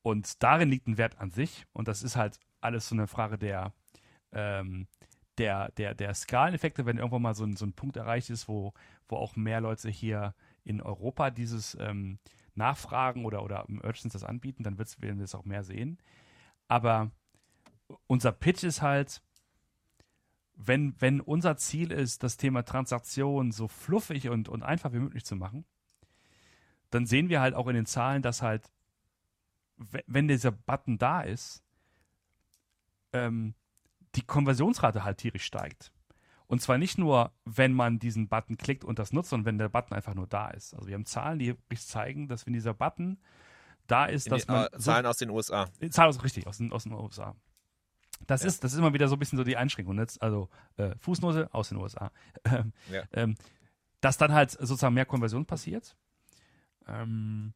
[0.02, 1.66] Und darin liegt ein Wert an sich.
[1.74, 3.74] Und das ist halt alles so eine Frage der,
[4.32, 4.88] ähm,
[5.38, 8.74] der, der, der Skaleneffekte, wenn irgendwann mal so ein, so ein Punkt erreicht ist, wo,
[9.08, 12.20] wo auch mehr Leute hier in Europa dieses ähm,
[12.56, 15.98] nachfragen oder, oder Merchants das anbieten, dann werden wir es auch mehr sehen.
[16.68, 17.12] Aber
[18.08, 19.22] unser Pitch ist halt,
[20.56, 25.26] wenn, wenn unser Ziel ist, das Thema Transaktion so fluffig und, und einfach wie möglich
[25.26, 25.66] zu machen,
[26.92, 28.70] dann sehen wir halt auch in den Zahlen, dass halt,
[30.06, 31.64] wenn dieser Button da ist,
[33.14, 33.56] ähm,
[34.16, 35.92] die Konversionsrate halt tierisch steigt.
[36.48, 39.70] Und zwar nicht nur, wenn man diesen Button klickt und das nutzt, sondern wenn der
[39.70, 40.74] Button einfach nur da ist.
[40.74, 43.18] Also wir haben Zahlen, die zeigen, dass wenn dieser Button
[43.88, 44.68] da ist, dass man.
[44.68, 45.68] Äh, Zahlen so, aus den USA.
[45.90, 47.36] Zahlen aus, richtig, aus den, aus den USA.
[48.28, 48.48] Das, ja.
[48.48, 49.98] ist, das ist immer wieder so ein bisschen so die Einschränkung.
[49.98, 52.12] Jetzt, also äh, Fußnote aus den USA.
[52.46, 53.04] Ähm, ja.
[53.14, 53.36] ähm,
[54.02, 55.96] dass dann halt sozusagen mehr Konversion passiert.
[56.88, 57.54] Ähm,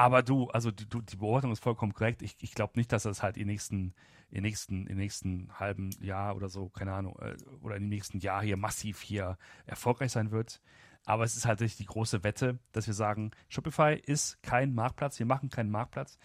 [0.00, 2.22] aber du, also du, die Beobachtung ist vollkommen korrekt.
[2.22, 3.92] Ich, ich glaube nicht, dass das halt im nächsten,
[4.30, 8.42] im nächsten, im nächsten halben Jahr oder so, keine Ahnung, äh, oder im nächsten Jahr
[8.42, 9.36] hier massiv hier
[9.66, 10.62] erfolgreich sein wird.
[11.04, 15.26] Aber es ist halt die große Wette, dass wir sagen, Shopify ist kein Marktplatz, wir
[15.26, 16.18] machen keinen Marktplatz.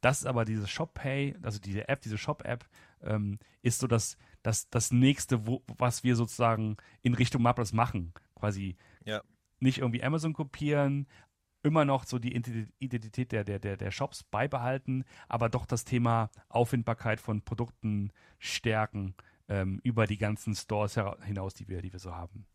[0.00, 2.66] Das ist aber diese ShopPay, also diese App, diese Shop-App,
[3.02, 8.14] ähm, ist so das, das, das nächste, wo, was wir sozusagen in Richtung Marktplatz machen.
[8.34, 9.20] Quasi ja.
[9.60, 11.06] nicht irgendwie Amazon kopieren,
[11.68, 16.30] immer noch so die Identität der, der, der, der Shops beibehalten, aber doch das Thema
[16.48, 19.14] Auffindbarkeit von Produkten stärken
[19.48, 22.46] ähm, über die ganzen Stores hinaus, die wir, die wir so haben.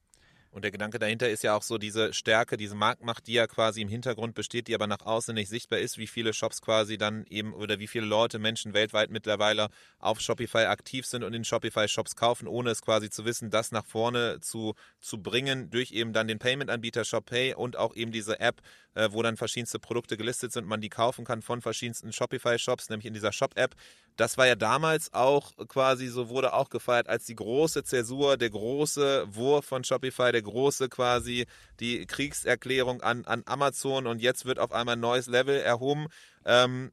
[0.54, 3.82] Und der Gedanke dahinter ist ja auch so diese Stärke, diese Marktmacht, die ja quasi
[3.82, 7.26] im Hintergrund besteht, die aber nach außen nicht sichtbar ist, wie viele Shops quasi dann
[7.28, 12.16] eben oder wie viele Leute, Menschen weltweit mittlerweile auf Shopify aktiv sind und in Shopify-Shops
[12.16, 16.28] kaufen, ohne es quasi zu wissen, das nach vorne zu, zu bringen durch eben dann
[16.28, 18.62] den Payment-Anbieter ShopPay und auch eben diese App,
[18.96, 23.06] äh, wo dann verschiedenste Produkte gelistet sind man die kaufen kann von verschiedensten Shopify-Shops, nämlich
[23.06, 23.76] in dieser Shop-App.
[24.16, 28.50] Das war ja damals auch quasi, so wurde auch gefeiert, als die große Zäsur, der
[28.50, 31.46] große Wurf von Shopify, der große quasi,
[31.80, 36.08] die Kriegserklärung an, an Amazon und jetzt wird auf einmal ein neues Level erhoben.
[36.46, 36.92] Ähm,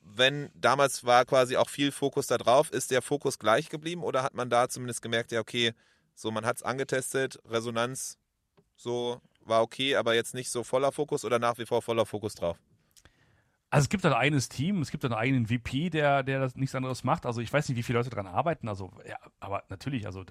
[0.00, 4.22] wenn damals war quasi auch viel Fokus da drauf, ist der Fokus gleich geblieben oder
[4.22, 5.72] hat man da zumindest gemerkt, ja, okay,
[6.14, 8.18] so man hat es angetestet, Resonanz
[8.76, 12.34] so war okay, aber jetzt nicht so voller Fokus oder nach wie vor voller Fokus
[12.34, 12.58] drauf?
[13.72, 16.74] Also es gibt ein eigenes Team, es gibt einen eigenen VP, der, der das nichts
[16.74, 17.24] anderes macht.
[17.24, 20.24] Also ich weiß nicht, wie viele Leute daran arbeiten, also ja, aber natürlich, also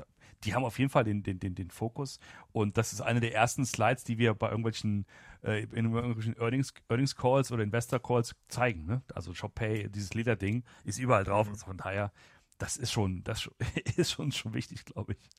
[0.44, 2.20] die haben auf jeden Fall den, den, den, den Fokus.
[2.52, 5.08] Und das ist eine der ersten Slides, die wir bei irgendwelchen,
[5.44, 8.86] äh, in irgendwelchen Earnings, Earnings Calls oder Investor Calls zeigen.
[8.86, 9.02] Ne?
[9.16, 11.48] Also ShopPay, dieses Leder-Ding, ist überall drauf.
[11.48, 11.54] Mhm.
[11.54, 12.12] Also von daher,
[12.60, 13.50] das ist schon, das
[13.96, 15.30] ist schon, schon wichtig, glaube ich.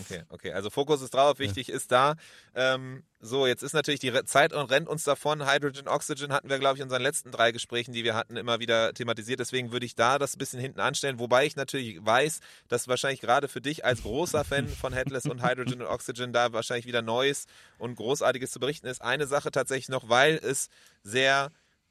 [0.00, 0.52] Okay, okay.
[0.52, 1.74] Also Fokus ist drauf, wichtig ja.
[1.74, 2.14] ist da.
[2.54, 5.48] Ähm, so, jetzt ist natürlich die Zeit und rennt uns davon.
[5.48, 8.58] Hydrogen, Oxygen hatten wir, glaube ich, in unseren letzten drei Gesprächen, die wir hatten, immer
[8.58, 9.40] wieder thematisiert.
[9.40, 11.18] Deswegen würde ich da das ein bisschen hinten anstellen.
[11.18, 15.42] Wobei ich natürlich weiß, dass wahrscheinlich gerade für dich als großer Fan von Headless und
[15.42, 17.46] Hydrogen und Oxygen da wahrscheinlich wieder Neues
[17.78, 19.02] und Großartiges zu berichten ist.
[19.02, 20.68] Eine Sache tatsächlich noch, weil es
[21.02, 21.50] sehr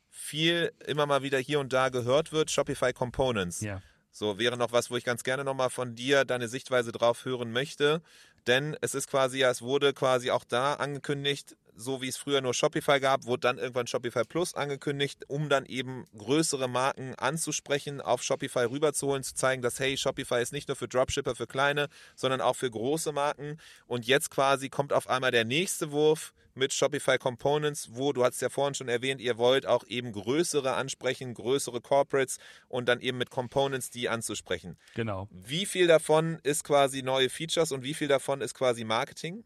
[0.10, 3.62] viel immer mal wieder hier und da gehört wird, Shopify Components.
[3.62, 3.82] Ja.
[4.12, 7.52] So, wäre noch was, wo ich ganz gerne nochmal von dir deine Sichtweise drauf hören
[7.52, 8.02] möchte.
[8.48, 12.42] Denn es ist quasi, ja, es wurde quasi auch da angekündigt, so wie es früher
[12.42, 18.02] nur Shopify gab, wurde dann irgendwann Shopify Plus angekündigt, um dann eben größere Marken anzusprechen,
[18.02, 21.90] auf Shopify rüberzuholen, zu zeigen, dass hey, Shopify ist nicht nur für Dropshipper, für kleine,
[22.16, 23.58] sondern auch für große Marken.
[23.88, 28.42] Und jetzt quasi kommt auf einmal der nächste Wurf mit Shopify Components, wo du hast
[28.42, 33.18] ja vorhin schon erwähnt, ihr wollt auch eben größere ansprechen, größere Corporates und dann eben
[33.18, 34.78] mit Components die anzusprechen.
[34.96, 35.28] Genau.
[35.32, 39.44] Wie viel davon ist quasi neue Features und wie viel davon ist quasi Marketing?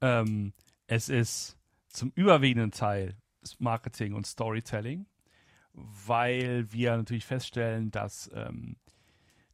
[0.00, 0.52] Ähm,
[0.86, 1.58] es ist
[1.88, 3.16] zum überwiegenden Teil
[3.58, 5.06] Marketing und Storytelling,
[5.72, 8.76] weil wir natürlich feststellen, dass, ähm,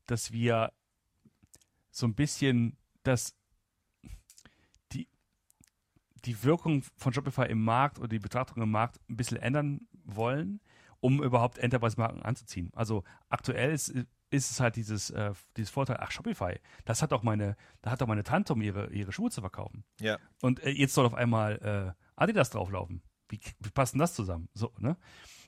[0.06, 0.72] dass wir
[1.90, 3.34] so ein bisschen das,
[4.92, 5.08] die,
[6.44, 10.60] Wirkung von Shopify im Markt oder die Betrachtung im Markt ein bisschen ändern wollen,
[11.00, 12.70] um überhaupt Enterprise-Marken anzuziehen.
[12.74, 13.94] Also aktuell ist,
[14.30, 18.00] ist es halt dieses, äh, dieses Vorteil, ach, Shopify, das hat doch meine, da hat
[18.00, 19.84] doch meine Tante, um ihre, ihre Schuhe zu verkaufen.
[20.00, 20.18] Ja.
[20.42, 23.02] Und äh, jetzt soll auf einmal äh, Adidas drauflaufen.
[23.28, 24.48] Wie, wie passt denn das zusammen?
[24.54, 24.96] So, ne?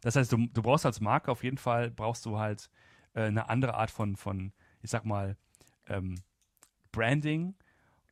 [0.02, 2.70] Das heißt, du, du brauchst als Marke auf jeden Fall, brauchst du halt
[3.14, 4.52] äh, eine andere Art von, von
[4.82, 5.36] ich sag mal,
[5.86, 6.16] ähm,
[6.92, 7.54] Branding,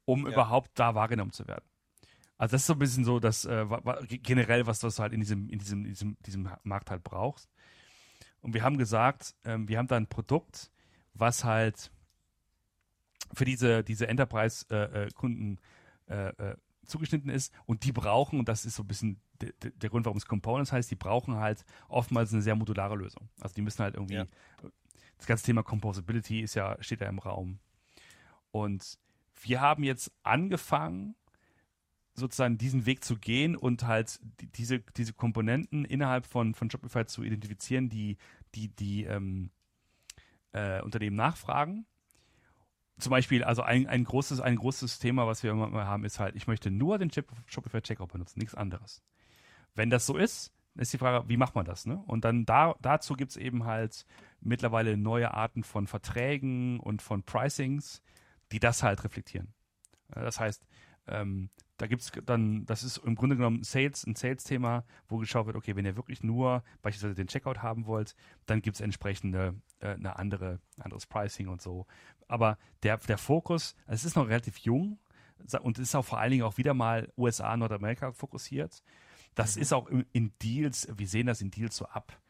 [0.04, 0.32] um ja.
[0.32, 1.64] überhaupt da wahrgenommen zu werden.
[2.36, 3.66] Also das ist so ein bisschen so, dass äh,
[4.08, 7.50] generell, was du halt in diesem, in diesem, diesem, diesem Markt halt brauchst.
[8.40, 10.70] Und wir haben gesagt, ähm, wir haben da ein Produkt,
[11.14, 11.90] was halt
[13.32, 15.58] für diese, diese Enterprise-Kunden
[16.08, 19.52] äh, äh, äh, zugeschnitten ist und die brauchen, und das ist so ein bisschen der,
[19.70, 23.28] der Grund, warum es Components heißt, die brauchen halt oftmals eine sehr modulare Lösung.
[23.40, 24.26] Also die müssen halt irgendwie, ja.
[25.18, 27.58] das ganze Thema Composability ist ja, steht ja im Raum.
[28.50, 28.98] Und
[29.42, 31.14] wir haben jetzt angefangen,
[32.18, 37.06] sozusagen diesen Weg zu gehen und halt die, diese, diese Komponenten innerhalb von, von Shopify
[37.06, 38.16] zu identifizieren, die
[38.54, 39.50] die, die ähm,
[40.52, 41.86] äh, Unternehmen nachfragen.
[42.98, 46.34] Zum Beispiel, also ein, ein, großes, ein großes Thema, was wir immer haben, ist halt,
[46.34, 49.02] ich möchte nur den Shopify Checkout benutzen, nichts anderes.
[49.74, 51.86] wenn das so ist, ist die Frage, wie macht man das?
[51.86, 52.02] Ne?
[52.06, 54.04] Und dann da, dazu gibt es eben halt
[54.40, 58.02] mittlerweile neue Arten von Verträgen und von Pricings,
[58.52, 59.54] die das halt reflektieren.
[60.08, 60.66] Das heißt,
[61.06, 65.46] ähm, da gibt es dann, das ist im Grunde genommen Sales, ein Sales-Thema, wo geschaut
[65.46, 68.14] wird, okay, wenn ihr wirklich nur beispielsweise den Checkout haben wollt,
[68.46, 71.86] dann gibt es entsprechende äh, eine andere, anderes Pricing und so.
[72.26, 74.98] Aber der, der Fokus, es ist noch relativ jung
[75.62, 78.82] und ist auch vor allen Dingen auch wieder mal USA, Nordamerika fokussiert.
[79.36, 79.62] Das mhm.
[79.62, 82.20] ist auch in, in, Deals, wir sehen das in Deals so ab,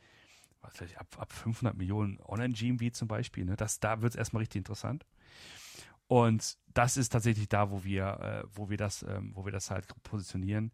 [0.61, 3.47] was weiß ich, ab, ab 500 Millionen Online-GMV zum Beispiel.
[3.47, 3.57] Ne?
[3.57, 5.07] Das, da wird es erstmal richtig interessant.
[6.09, 9.71] Und das ist tatsächlich da, wo wir, äh, wo wir das, ähm, wo wir das
[9.71, 10.73] halt positionieren.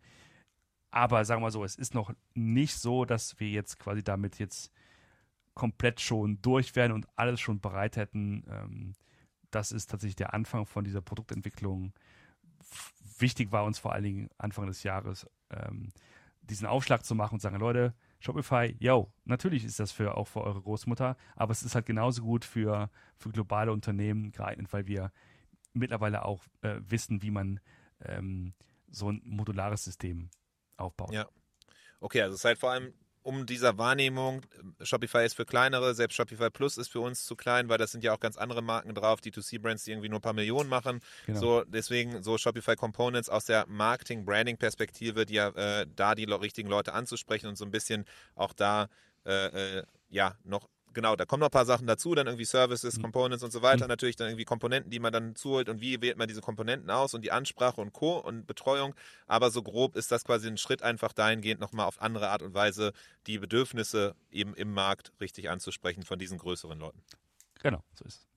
[0.91, 4.39] Aber sagen wir mal so, es ist noch nicht so, dass wir jetzt quasi damit
[4.39, 4.73] jetzt
[5.55, 8.45] komplett schon durch wären und alles schon bereit hätten.
[8.49, 8.93] Ähm,
[9.51, 11.93] das ist tatsächlich der Anfang von dieser Produktentwicklung.
[13.19, 15.93] Wichtig war uns vor allen Dingen Anfang des Jahres, ähm,
[16.51, 20.43] diesen Aufschlag zu machen und sagen, Leute, Shopify, yo, natürlich ist das für auch für
[20.43, 25.13] eure Großmutter, aber es ist halt genauso gut für, für globale Unternehmen geeignet, weil wir
[25.73, 27.61] mittlerweile auch äh, wissen, wie man
[28.01, 28.55] ähm,
[28.89, 30.31] so ein modulares System
[30.77, 31.13] aufbaut.
[31.13, 31.29] Ja.
[32.01, 34.43] Okay, also es ist halt vor allem um dieser Wahrnehmung,
[34.83, 38.05] Shopify ist für kleinere, selbst Shopify Plus ist für uns zu klein, weil das sind
[38.05, 41.01] ja auch ganz andere Marken drauf, die 2C-Brands, die irgendwie nur ein paar Millionen machen.
[41.25, 41.41] Genau.
[41.41, 46.93] So, deswegen so Shopify Components aus der Marketing-Branding-Perspektive, die ja äh, da die richtigen Leute
[46.93, 48.05] anzusprechen und so ein bisschen
[48.35, 48.89] auch da
[49.25, 52.97] äh, äh, ja noch genau, da kommen noch ein paar Sachen dazu, dann irgendwie Services,
[52.97, 53.03] mhm.
[53.03, 53.89] Components und so weiter, mhm.
[53.89, 57.15] natürlich dann irgendwie Komponenten, die man dann zuholt und wie wählt man diese Komponenten aus
[57.15, 58.19] und die Ansprache und Co.
[58.19, 58.95] und Betreuung.
[59.27, 62.55] Aber so grob ist das quasi ein Schritt einfach dahingehend nochmal auf andere Art und
[62.55, 62.93] Weise
[63.27, 67.03] die Bedürfnisse eben im Markt richtig anzusprechen von diesen größeren Leuten.
[67.61, 68.34] Genau, so ist es.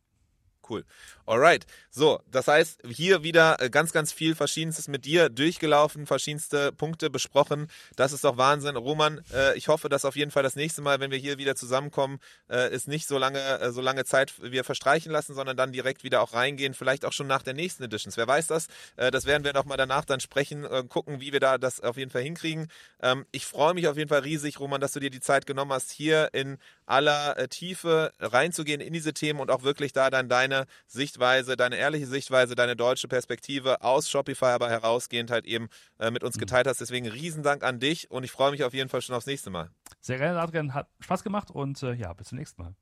[0.69, 0.83] Cool.
[1.25, 1.65] Alright.
[1.91, 7.09] So, das heißt, hier wieder äh, ganz, ganz viel Verschiedenstes mit dir durchgelaufen, verschiedenste Punkte
[7.09, 7.67] besprochen.
[7.95, 8.75] Das ist doch Wahnsinn.
[8.75, 11.55] Roman, äh, ich hoffe, dass auf jeden Fall das nächste Mal, wenn wir hier wieder
[11.55, 15.71] zusammenkommen, äh, ist nicht so lange, äh, so lange Zeit wir verstreichen lassen, sondern dann
[15.73, 18.15] direkt wieder auch reingehen, vielleicht auch schon nach der nächsten Editions.
[18.15, 18.67] Wer weiß das?
[18.95, 21.97] Äh, das werden wir nochmal danach dann sprechen, äh, gucken, wie wir da das auf
[21.97, 22.67] jeden Fall hinkriegen.
[23.01, 25.73] Ähm, ich freue mich auf jeden Fall riesig, Roman, dass du dir die Zeit genommen
[25.73, 30.56] hast, hier in aller Tiefe reinzugehen in diese Themen und auch wirklich da dann deine
[30.57, 36.11] deine Sichtweise, deine ehrliche Sichtweise, deine deutsche Perspektive aus Shopify aber herausgehend halt eben äh,
[36.11, 36.41] mit uns mhm.
[36.41, 36.81] geteilt hast.
[36.81, 39.69] Deswegen Riesendank an dich und ich freue mich auf jeden Fall schon aufs nächste Mal.
[39.99, 40.73] Sehr gerne, Adrian.
[40.73, 42.73] Hat Spaß gemacht und äh, ja, bis zum nächsten Mal.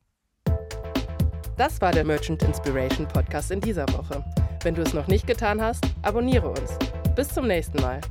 [1.58, 4.24] Das war der Merchant Inspiration Podcast in dieser Woche.
[4.64, 6.78] Wenn du es noch nicht getan hast, abonniere uns.
[7.16, 8.02] Bis zum nächsten Mal.